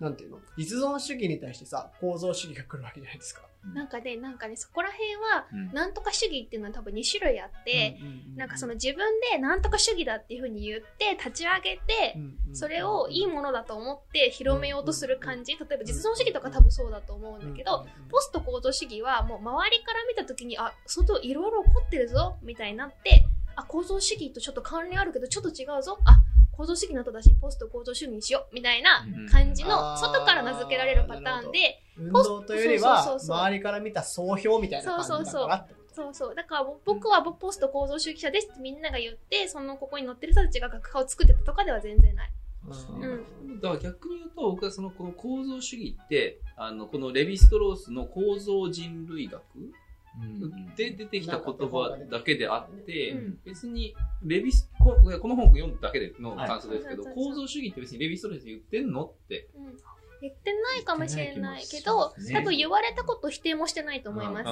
[0.00, 0.38] なんていうの？
[0.56, 3.42] 実存主義に対してさ、構造主義が来るわけじゃないですか。
[3.72, 5.72] なんかねなんかねそこら辺はうん。
[5.72, 7.98] なんとか主義っていうのは多分2種類あって、
[8.36, 8.98] なんかその、自分
[9.32, 12.16] でなんとか主義だっていうふうに言って立ち上げて、
[12.52, 15.52] それをいいものだと思って広めようとする感じ。
[15.52, 26.22] 例えば実存主義とか多分そうだと思うんだけど、ポスト構造主義はもう周りから見た時にあ外いろいろ起こってるぞみたいになってあ構造主義とちょっと関連あるけどちょっと違うぞあ
[26.56, 42.30] 構造主義の後だしポスト構造主義にしようみたいな感じのうん外から名付けられるパターンで運動というよりは周りから見た総評みたいな感じだからってそうそうだから僕はポスト構造主義者ですってみんなが言ってそのここに載ってる人たちが学派を作ってたとかでは全然ない。
[42.66, 43.06] う
[43.46, 43.60] ん。
[43.60, 49.42] だから逆に言うと僕はそのこの構造主義ってあのこのレヴィストロースの構造人類学
[50.76, 53.38] で出てきた言葉だけであって、うん。
[53.44, 53.94] 別に
[54.24, 59.48] レヴィスここの本を読んだだけでの感想ですけど、はい構造主義って別にレヴィストロース言ってんのって。
[59.56, 59.76] うん。
[60.20, 64.48] 言ってないかもしれないけ言ど、多分言われたことを否定もしてないと思います。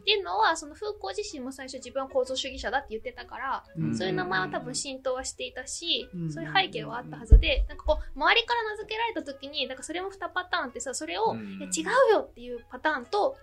[0.00, 6.32] っていうのは、そのフーコー自身も最初自分は構造主義者だって言ってたから、うんそういう名前は多分浸透はしていたし、うん。
[6.32, 13.36] そういう背景はあったはずで、なんかこう、周りから名付けられた時に、なんかそれも2パターンってさ、それを、う違うよっていうパターンと、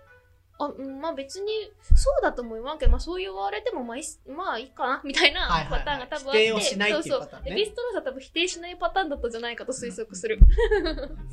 [0.58, 1.46] あ、うんまあ別に、
[1.94, 6.38] そうだと思いますけど、まあそう言われても、まあいいっす、まあいいかな、 みたいなはいはいはいパターンが多分あって。
[6.38, 7.58] 否定をしないっていうそうパターンねそう。
[7.58, 10.40] レビストロースは多分否定しないパターンだったんじゃないかと推測する。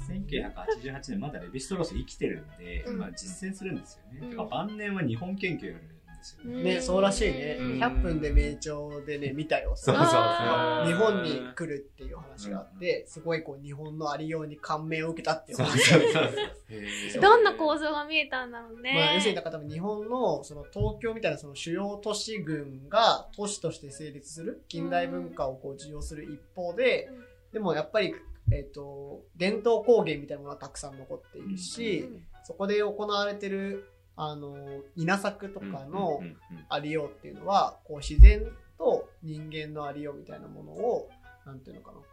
[0.10, 4.36] 1988年まだレヴィストロース生きてるんで、うんまあ実践するんですよね。
[4.36, 5.95] うん晩年は日本研究やるん
[6.26, 6.64] ですよね。
[6.76, 7.58] ね、そうらしいね。
[7.60, 7.80] うん。
[7.80, 8.74] 100分で名著
[9.06, 9.74] でね、見たよ。
[9.76, 10.88] そうそうそう。
[10.88, 17.22] 日本に来るっていう話があって、すごいこう日本のありように感銘を受けたっていうそう話そうそう。
[17.22, 18.94] どんな構造が見えたんだろうね。
[18.94, 27.26] まあ、要するにだから多分日本のその東京みたいなその主要都市群が都市として成立する近代文化をこう受容する一方で、うん。
[27.54, 28.14] でもやっぱり、
[28.52, 32.28] えっと伝統工芸みたいなものはたくさん残っているし、うん。
[32.44, 34.56] そこで行われてるあの
[34.96, 36.22] 稲作とかの
[36.70, 38.46] ありようっていうのはこう自然
[38.78, 41.10] と人間のありようみたいなものを
[41.46, 42.06] なんていうのかなこ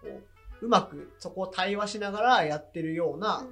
[0.61, 3.45] ううまくそこを対話しながらやってるような、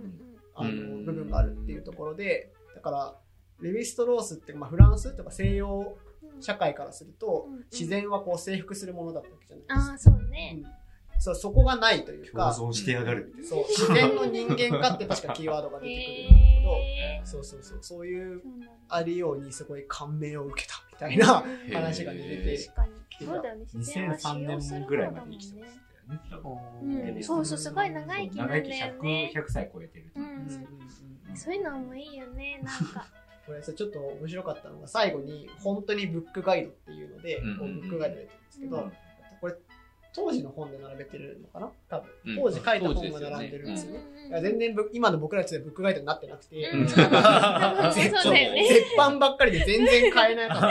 [0.54, 3.14] あのうん部分があるっていうところでだから
[3.60, 10.16] レヴィストロースって、まあ、フランスとか西洋うん社会からすると自然はこう征服するものだったわけじゃないああ、ですか。
[10.16, 10.60] そうね。
[10.62, 10.79] うん
[11.20, 12.52] そうそこがないというか。
[12.54, 13.48] 共存してやがるみたいな。
[13.48, 17.78] そう自然の人間化って確かキーワードが出てくるんだけへどそうそうそう。
[17.82, 18.42] そういう
[18.88, 23.26] ありようにすごい感銘を受けたみたいなうん話がね出て確かに。
[23.26, 23.66] そうだよね。
[23.74, 26.20] 自然は2003使用する年ぐらいまで生きてましたよね。
[26.30, 28.92] 多分うんそうそうすごい長生きなんだよね。
[28.96, 30.12] 長生き100 100歳超えてる。
[30.16, 30.20] う。
[30.20, 30.22] ん。
[30.22, 30.40] うんうんうん
[31.30, 31.36] うん。
[31.36, 33.06] そういうのもいいよね、なんか。
[33.46, 38.92] これさちょっと面白かったのが最後に本当にブックガイドっていうので、うんこうブックガイド出てるんですけど、うん。
[39.40, 39.54] これ
[40.14, 41.70] 当時の本で並べてるのかな？
[41.88, 42.10] 多分。
[42.26, 42.36] うん。
[42.36, 44.00] 当時書いた本が並んでるんですよね。
[44.24, 44.28] うん。
[44.28, 46.84] いや全然ぶ今の僕らやつでブックガイドになってなくて、うん。
[46.84, 46.88] なん。
[46.88, 48.00] かそ
[48.30, 48.68] うだよね。
[48.68, 50.70] 絶版ばっかりで全然買えなかっ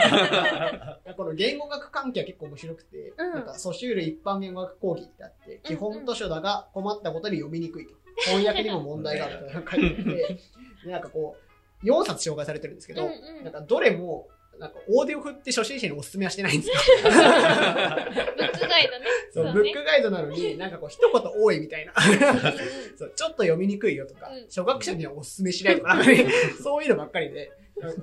[1.06, 1.14] た。
[1.14, 3.32] この言語学関係は結構面白くて、うん。
[3.32, 7.94] なんか訴訟類一般言語学講義ってあって、基本図書だが困ったことに読みにくいと。
[8.26, 10.38] 翻訳にも問題があると書いてあって、
[10.84, 11.36] でなんかこ
[11.82, 13.44] う、4冊紹介されてるんですけど、うんうん。
[13.44, 14.28] なんかどれも、
[14.60, 16.76] なんかオーディオ振って初心者におすすめはしてないんですよ。
[17.02, 17.14] ブッ
[18.52, 19.06] クガイドね。
[19.32, 21.94] そうねブックガイドなのに、なんかこう一言多いみたいな。
[22.96, 25.96] そうちょっと読みにくいよとか、うん初学者にはおすすめしないとか、
[26.62, 27.50] そういうのばっかりで、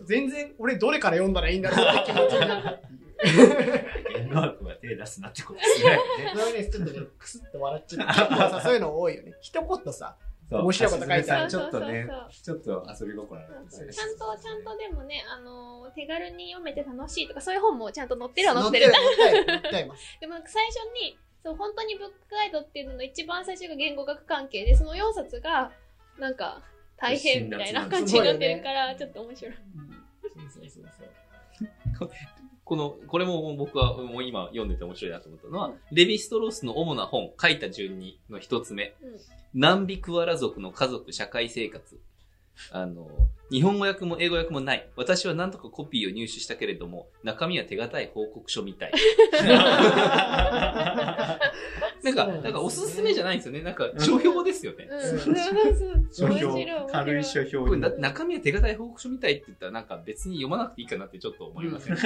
[0.06, 2.98] 全然俺どれから読んだらいいんだろうって気持ちになったっていう。
[4.14, 6.00] 言語学は手出すなってことですね。
[6.34, 9.34] それはね、ちょっとね、クスッと笑っちゃそういうの多いよね。
[9.42, 10.18] 一言さ、
[10.50, 11.52] 面白いこと書いてある。
[11.52, 13.94] ちょっとねそうそう、ちょっと遊び心あるんですよね。
[13.94, 18.94] ちゃんと、ちゃんとでもね、あのー、手軽に読めて楽しいとか、そういう本もちゃんと載ってるは載ってる。
[20.22, 25.72] でも最初に、そう、本当にブックガイドっていうのの一番最初が言語学関係で、その4冊が、
[26.18, 26.64] なんか、
[26.98, 29.54] 大変みたいな感じになってるから、ちょっと面白い。
[29.54, 30.06] うん。
[30.50, 30.84] そうそうそう
[32.00, 32.12] そう。
[32.68, 39.20] この、これも僕はもう今読んでて面白いなと思ったのは、レヴィストロースの主な本、書いた順にの一つ目、うん。
[39.54, 41.98] 南ビクワラ族の家族社会生活。
[42.72, 43.08] あの、
[43.50, 44.90] 日本語訳も英語訳もない。
[44.96, 48.92] 私は何とかコピーを入手したけれども、中身は手堅い報告書みたい。
[52.04, 53.62] なんか、なんかおすすめじゃないんですよね。
[53.62, 54.88] なんか、書評ですよね。
[56.12, 56.58] 書評
[56.92, 62.00] 軽い書評中身は手堅い報告書みたいって言ったら、なんか別に読まなくていいかなってちょっと思いません、 い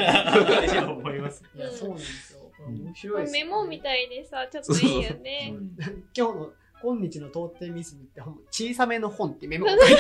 [0.76, 1.43] や思います。
[1.56, 2.39] いや、そうなんですよ。
[2.68, 5.54] 面こ白いです、れメモみたいでさ、ちょっといいよね。
[6.16, 9.93] 今日の今日の当店ミスって本小さめの本ってメモそういうと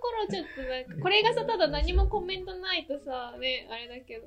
[0.00, 4.26] ころちょっとなんか、これがさ、ただ何もコメントないとさ、ね、あれだけど。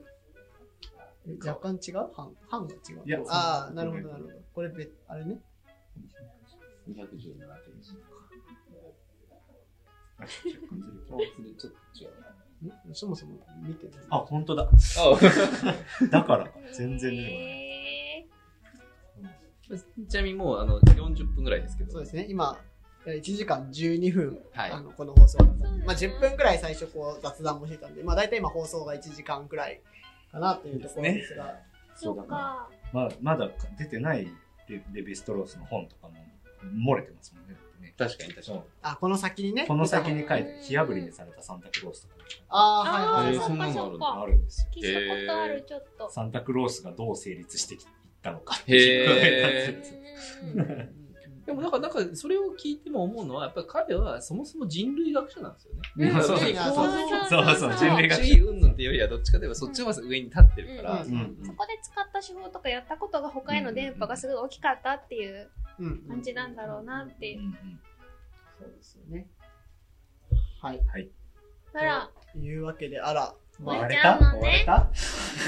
[1.45, 1.95] 若干違う？
[2.15, 3.01] 版版が違う？
[3.05, 4.36] いやああ、なるほど、なるほど。
[4.55, 5.39] これ別、あれね
[6.89, 7.17] ？217ペー
[7.82, 7.91] ジ。
[10.19, 12.09] あ若干ずれてるちょっと違う。
[12.91, 12.95] ん？
[12.95, 14.05] そもそも見てない。
[14.09, 14.63] あ、本当だ。
[14.71, 14.71] あ
[16.09, 16.51] だからか。
[16.73, 17.67] 全然出てこない。
[19.72, 21.91] へちなみにもうあの40分ぐらいですけど。
[21.91, 22.57] そうですね、今、
[23.05, 25.38] 1時間12分、はいあのこの放送
[25.86, 29.80] まあ、10分くらい最初こう雑談もしてたんで、まあ、大体今放送が1時間くらい
[30.32, 31.55] かなというところですが、ー
[31.95, 32.26] そうか。
[32.93, 34.28] まあ、まだ出てない
[34.67, 36.16] レレヴィストロースの本とかも
[36.63, 37.58] 漏れてますもんね。
[37.97, 38.62] 確かに確かに。
[38.82, 42.13] あ、この先にね、この先に書いてうん、火あぶりにされたサンタクロースとか
[42.50, 44.67] ああ、はいはいそんなのあるんですよ。
[44.75, 46.09] 聞いたことある、ちょっと。
[46.12, 47.78] サンタクロースがどう成立してい
[48.32, 48.55] ったのか。
[48.66, 49.86] へ
[50.43, 50.97] うんうんうん
[51.47, 56.09] でもなんか、なんか、それを聞いても思うのは、やっぱり彼はそもそも人類学者なんですよね。
[56.09, 61.04] うんそうそうそうそうそう人類学主義云々っていうよりは、どっちかといえばそっちの上に立ってるから。
[61.04, 65.49] うんうんそこで使った手法とかやったことが他への電波がすごい大きかったっていう
[65.79, 67.39] うん感じなんだろうなっていう。
[68.59, 69.28] そうですよね。
[70.62, 70.82] はい。
[70.86, 71.09] はい。
[71.75, 74.89] あら、というわけで、あら、まあ、終わっち終われた終われた？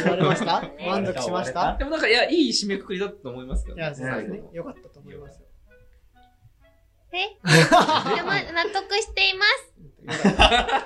[0.04, 0.62] 言われました？
[0.62, 1.78] ね満足しました？
[1.78, 3.84] でもなんか、いや、いい締めくくりだったと思いますけどね。
[3.84, 4.56] いや、そうですねはい。
[4.56, 5.46] よかったと思いますよ。
[7.12, 7.18] え
[8.16, 9.74] でも納得しています。
[10.30, 10.38] よかっ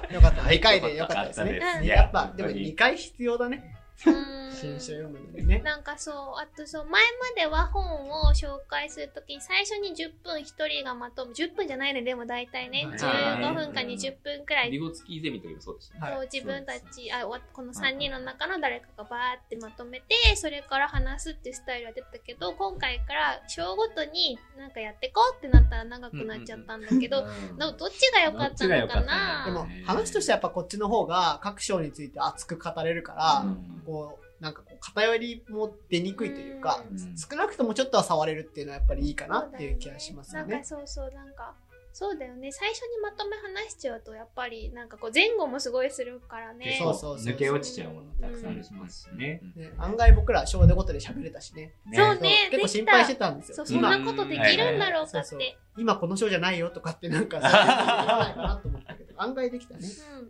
[0.09, 0.13] た。
[0.15, 0.41] よかった。
[0.43, 1.59] 2回でよかったですね。
[1.79, 3.75] うんやっぱ、でも2回必要だね。
[4.05, 5.59] うーん新書読むのにね。
[5.59, 7.03] なんかそう、あとそう、前
[7.35, 11.33] までは本を紹介するときに最初に10分1人がまとむ。
[11.33, 12.85] 10分じゃないね、でも大体ね。
[12.85, 15.99] はい15分か20分くらいビゴツキーゼミの時もそうでしたね。
[16.01, 27.25] はいそう自分たちあわこの3人の中の誰かがバーってまとめてそれから話すっていうスタイルは出たけど今回から章ごとになんかやってこうってなったら長くなっちゃったんだけど、
[27.57, 29.43] どどっちが良かったのかな？
[29.45, 37.17] でもね話としてはやっぱこっちの方が各章について熱く語れるから、うんこう、なんかこう偏りも出にくいというか、うん。
[37.17, 40.51] 少なくともちょっとは触れるっていうのはやっぱりいいかなっていう気がしますよね。
[40.51, 40.65] なんか。
[40.67, 41.55] そうそうなんか
[41.93, 42.51] そうだよね。
[42.51, 46.77] 最初にまとめ話しちゃうとやっぱりなんかこう前後もすごいするからね。
[46.77, 49.41] そうそうそう抜け落ちちゃうものたくさんありますしね。
[49.55, 51.75] ね、案外僕ら章でごとで喋れたしね。
[51.93, 53.65] そうね結構心配してたんですよ。
[53.65, 55.57] そんなことできるんだろうかって。
[55.77, 59.87] 今この章じゃないよとかってなんか そういうないかなと思ったけど、案外できたね。
[60.19, 60.25] うん。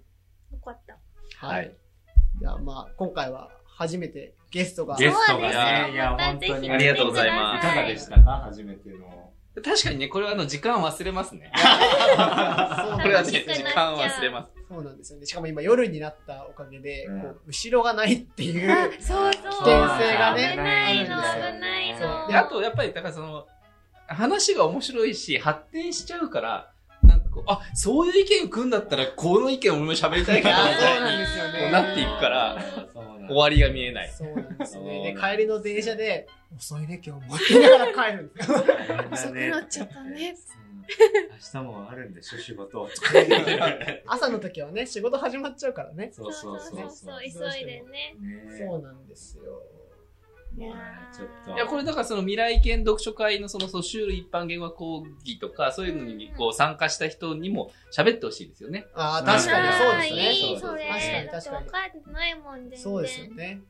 [0.57, 0.99] よかった。
[1.47, 1.73] はい。
[2.39, 4.95] じゃあまあ、今回は初めてゲストが。
[4.95, 6.71] ゲストがね、よいや、本当に。
[6.71, 8.31] ありがとうございますいかがでしたか？
[8.45, 9.31] 初めての。
[9.63, 11.51] 確かにね、これはあの、時間忘れますね。
[11.55, 14.51] そうこれは時間忘れます。
[14.67, 15.25] そうなんですよね。
[15.27, 18.71] しかも今夜になったおかげで、うんこう後ろがないっていう。
[18.71, 21.09] あそうそう危険性がね危ないの危
[21.59, 23.45] ないそうので、あと、やっぱり、だからその、
[24.07, 26.71] 話が面白いし、発展しちゃうから、
[27.03, 32.57] なんかこう、あ、そういう意見を組んだったら、この意見を俺も喋りたいかな、みたいそうなんですよに、なっていくから、
[33.27, 34.09] 終わりが見えない。
[34.09, 35.13] そうなんですよね。
[35.13, 37.35] で、帰りの電車で、遅いね、今日も。
[37.35, 38.57] って言いながら帰るんですよ。
[39.11, 42.89] 遅くなっちゃったねうん明日もあるんでしょ、仕事。
[44.05, 46.11] 朝の時はね、仕事始まっちゃうからね。
[46.13, 47.19] そうそうそう。
[47.21, 49.61] 急いでねねそうなんですよ。
[50.55, 51.51] いやまあちょっと。
[51.53, 58.85] いや、これだからその未来研読書会のそのソシュール一般言語講義とか、そういうのにこう参加した人にも喋ってほしいですよね。
[58.93, 60.31] ああ、確かにそうですいね。
[60.31, 63.61] いそそうれ確かにだって分かってないもんそうですよね。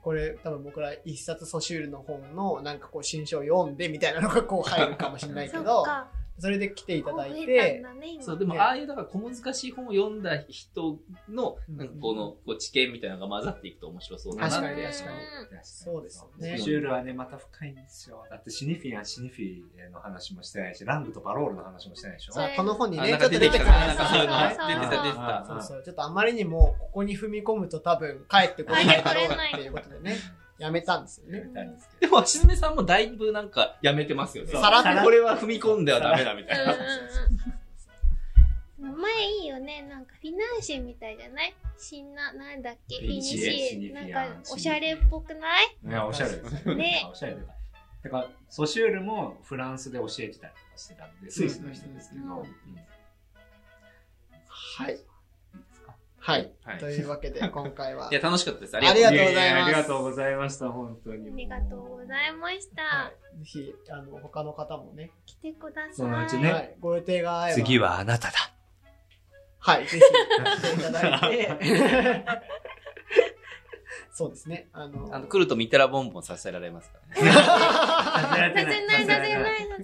[0.00, 7.82] これ多分僕ら一冊ソシュールの本のなんかこう新書を読んでみたいなのがこう入るかもしれないけど、かそれで来ていただいて。
[8.20, 8.60] そう、でもね。
[8.60, 10.98] ああいうだから小難しい本を読んだ人
[11.28, 11.76] の、うん。
[11.76, 14.50] なんかこのこう知見みたいなのが混ざっていくと面白そうだな。
[14.50, 14.82] 確かに。
[14.82, 14.90] うん。
[14.90, 18.24] 確かにそうですよねソシュールはね、また深いんですよ。
[18.30, 22.32] だってシニフィアン、シニフィの話もしてないし、ラングとバロールの話もしてないでしょ。
[22.56, 23.64] この本にね、ちょっと出てきた。
[23.64, 25.02] かそういうのはい出てた。
[25.02, 25.44] 出てた。
[25.46, 25.82] そうそう。
[25.82, 30.16] ちょっとあまりにもここに踏み込むと多分帰ってこれないだろうっていうことでね、
[30.62, 31.76] やめたんですよやね。
[32.00, 34.52] でも、しずねさんもだいぶなんかやめてますよね。
[34.52, 36.76] さらっとこれは踏み込んではダメだみたいな。
[38.78, 41.54] 名前いいよねなんかフィナンシェみたいじゃない？
[41.78, 42.98] シンナなんだっけ？
[42.98, 45.76] フィニシシニフィアエなんかおしゃれっぽくない？
[45.82, 45.90] ど。
[45.90, 47.40] いや、おしゃれですよねおしゃれで。
[48.04, 52.46] だから、ソシュールもフランスで教えてたりとかしてたんで、スイスの人ですけど。
[54.48, 54.98] はい。
[56.24, 56.52] はい。
[56.64, 58.08] はいというわけで 今回は。
[58.10, 58.76] いや、楽しかったです。
[58.76, 61.32] あありがとうございますややありがとうございました、本当に。
[61.32, 67.56] ありがとうございました、はいぜひ、あの、他の方もね、来てくださいそのうちねはい、ご予定が合えば。
[67.56, 67.78] 次。
[67.80, 68.34] はあなただ。
[69.58, 72.24] はい、ぜひ、来ていただいて。
[74.14, 74.68] そうですね。
[74.72, 77.32] あの、あの、来るとミテラボンボンさせられますからね。
[77.32, 79.22] させないさせないさ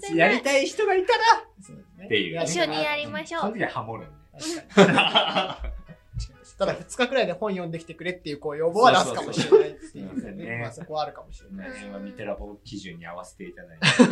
[0.00, 1.24] せないやりたい人がいたら
[1.60, 4.12] そうですねっていうね一緒にやりましょうその時はハモるんで。
[6.58, 10.58] ただ2日くらいで本読んできてくれっていうこう要望は出すかもしれないっていね。
[10.60, 11.92] まあそこはあるかもしれない。
[11.92, 13.86] はミテラボ基準に合わせていただいて。
[13.86, 14.08] そう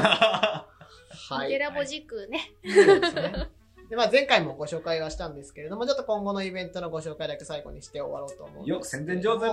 [0.00, 1.50] はい。
[1.50, 3.48] ゲラボ軸ねそうですね。
[3.90, 9.46] で、まあ前回もご紹介はしたんですけれども、ちょっと今後のイベントのご紹介だけ最後にして終わろうと思うよ宣伝上手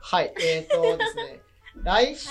[0.00, 0.32] はい。
[0.40, 1.40] えっ、とですね、
[1.82, 2.26] 来週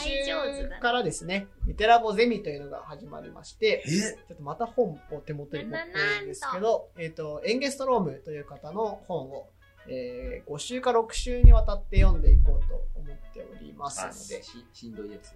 [0.81, 5.85] からですね、ミテラボゼミというのが始まりまして、ちょっとまた本を手元に持って
[6.19, 7.07] るんですけど、え？
[7.07, 9.49] っ、と、エンゲストロームという方の本を、
[9.87, 15.33] えー5週か6週にわたって読んでいこうと思っておりますので、ししんどいやつ。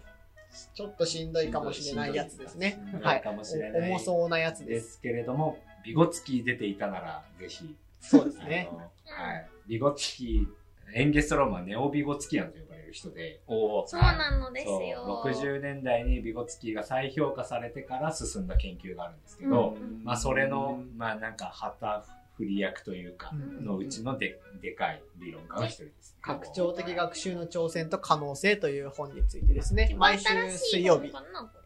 [0.74, 2.82] ちょっとしんどいかもしれないやつですね。
[2.94, 3.22] いい。
[3.22, 4.76] かもしれないお重そうなやつで。
[4.76, 7.76] ですすけれども、ビゴツキ出ていたなら、ぜひ。
[8.02, 8.70] そうですね
[9.06, 9.48] はい。
[9.68, 10.48] ビゴツキ、
[10.94, 15.24] エンゲストロームはネオビゴツキアンと呼ばれる人で、おそうなのですよ。
[15.26, 22.04] 60年代にビゴツキが再評価されてから進んだ研究があるんですけど、うんまあそれの、まあなんか旗
[22.38, 26.18] 振り役というか、うんのうちのででかい理論家の一人です。
[26.22, 29.96] 拡張的学習の挑戦と可能性という本についてですね。
[29.98, 31.12] 毎週新しい水曜日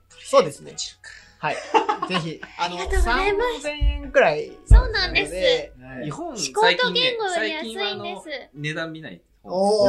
[0.09, 0.75] そうですね。
[1.39, 1.55] はい。
[2.07, 3.67] ぜひ、あの、ありがとうございます。
[3.67, 4.57] 3000円くらい。
[4.65, 5.81] そうなんです。
[5.83, 6.05] はい。
[6.05, 6.39] 日本ね
[6.77, 8.49] と言語より最安いあのんです。
[8.53, 9.21] 値段見ない。
[9.43, 9.83] お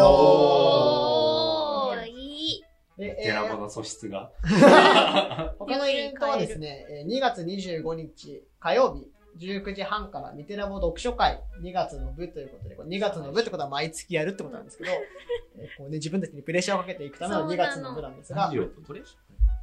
[1.88, 2.06] おー。
[2.08, 2.62] いい
[2.98, 4.30] で、えテラボー、の素質が。
[5.58, 11.40] 他のイベントはですね、えー2月25日火曜日、19時半からミテラボ読書会。
[11.62, 14.90] 2月の部ということで、これ2月の部ってことは毎月やるってことなんですけど、
[15.58, 18.50] えーこうね、自分たちにプレッシャーをかけていくための2月の部なんですが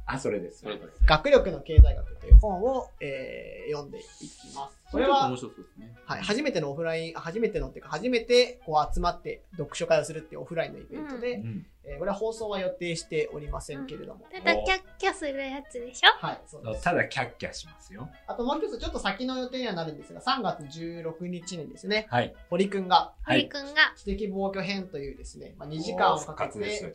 [0.06, 0.64] あ、それです。
[1.06, 4.81] 学力の経済学という本を、えー読んでいきます。
[4.92, 5.94] これは面、白そうですね。
[6.04, 11.66] はい、初めてのオフライン、あ初めてのっていうか、初めてこう集まって読書会をするっていうオフラインのイベントで、うん。
[11.84, 14.24] えーこれは放送は予定しておりませんけれども。
[14.32, 16.24] ただキャッキャするやつでしょ？
[16.24, 16.84] はい、そうです。
[16.84, 18.08] ただキャッキャしますよ。
[18.28, 22.32] あともう一つ、ちょっと先の予定にはなるんですが、3月16日にですね、はい。
[22.50, 23.94] 堀くんが堀くんが。
[23.96, 26.92] 知的防御編というですね、まあ、2時間をかけて。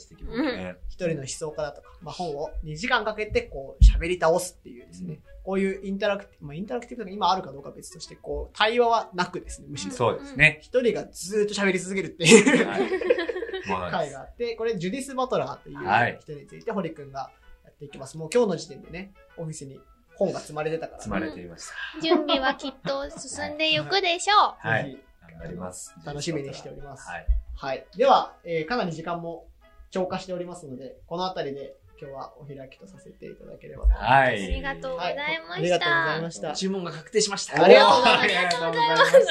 [0.87, 9.93] 一人の思想家だとか、まあ、本を2時間かけてこう喋り倒すっていうですね、こういうインタラクティブ、まあ、インタラクティブとか今あるかどうかは別として、こう、対話はなくですね、むしろ。
[9.93, 10.59] そうですね。
[10.61, 12.81] 一人がずーっと喋り続けるっていう、はい。
[13.89, 17.31] 回があって、これジュディス・バトラーというはい人について堀くんが
[17.63, 18.17] やっていきます。
[18.17, 19.79] もう今日の時点でね、オフィスに
[20.15, 22.01] 本が積まれてたから、積まれていました。
[22.01, 24.67] 準備はきっと進んでいくでしょう。
[24.67, 24.97] はいぜ
[25.31, 25.93] 頑張ります。
[25.97, 27.07] ひ楽しみにしております。
[27.09, 27.27] はい。
[27.55, 27.85] はい。
[27.95, 29.47] では、えーかなり時間も
[29.91, 34.03] 超過しておりますので、このあたりで今日はお開きとさせていただければと思います。
[34.03, 34.37] はあい。
[34.47, 35.53] りがとうございました。
[35.55, 36.53] ありがとうございました。
[36.53, 37.63] 注文が確定しました。
[37.63, 39.21] ありがとうございますありがとうございまありがとう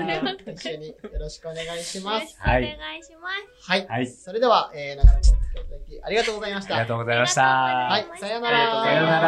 [0.00, 0.36] ございます。
[0.52, 2.34] 一緒によろしくお願いします。
[2.36, 2.64] くお願い
[3.02, 3.28] しま
[3.60, 3.70] す。
[3.70, 3.86] はい。
[3.86, 6.74] はいそれでは、えー、長らくお付き合いいただきありがとうございました。
[6.74, 7.42] ありがとうございました。
[7.42, 8.80] はい、さようなら。
[8.80, 9.22] あさようなら。
[9.22, 9.26] ら。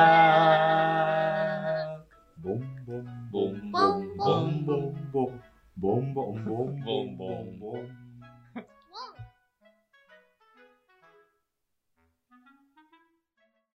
[2.43, 5.43] ボンボンボンボンボンボンボンボン
[5.81, 6.55] ボンボンボンボンボ
[7.02, 8.08] ンボンボン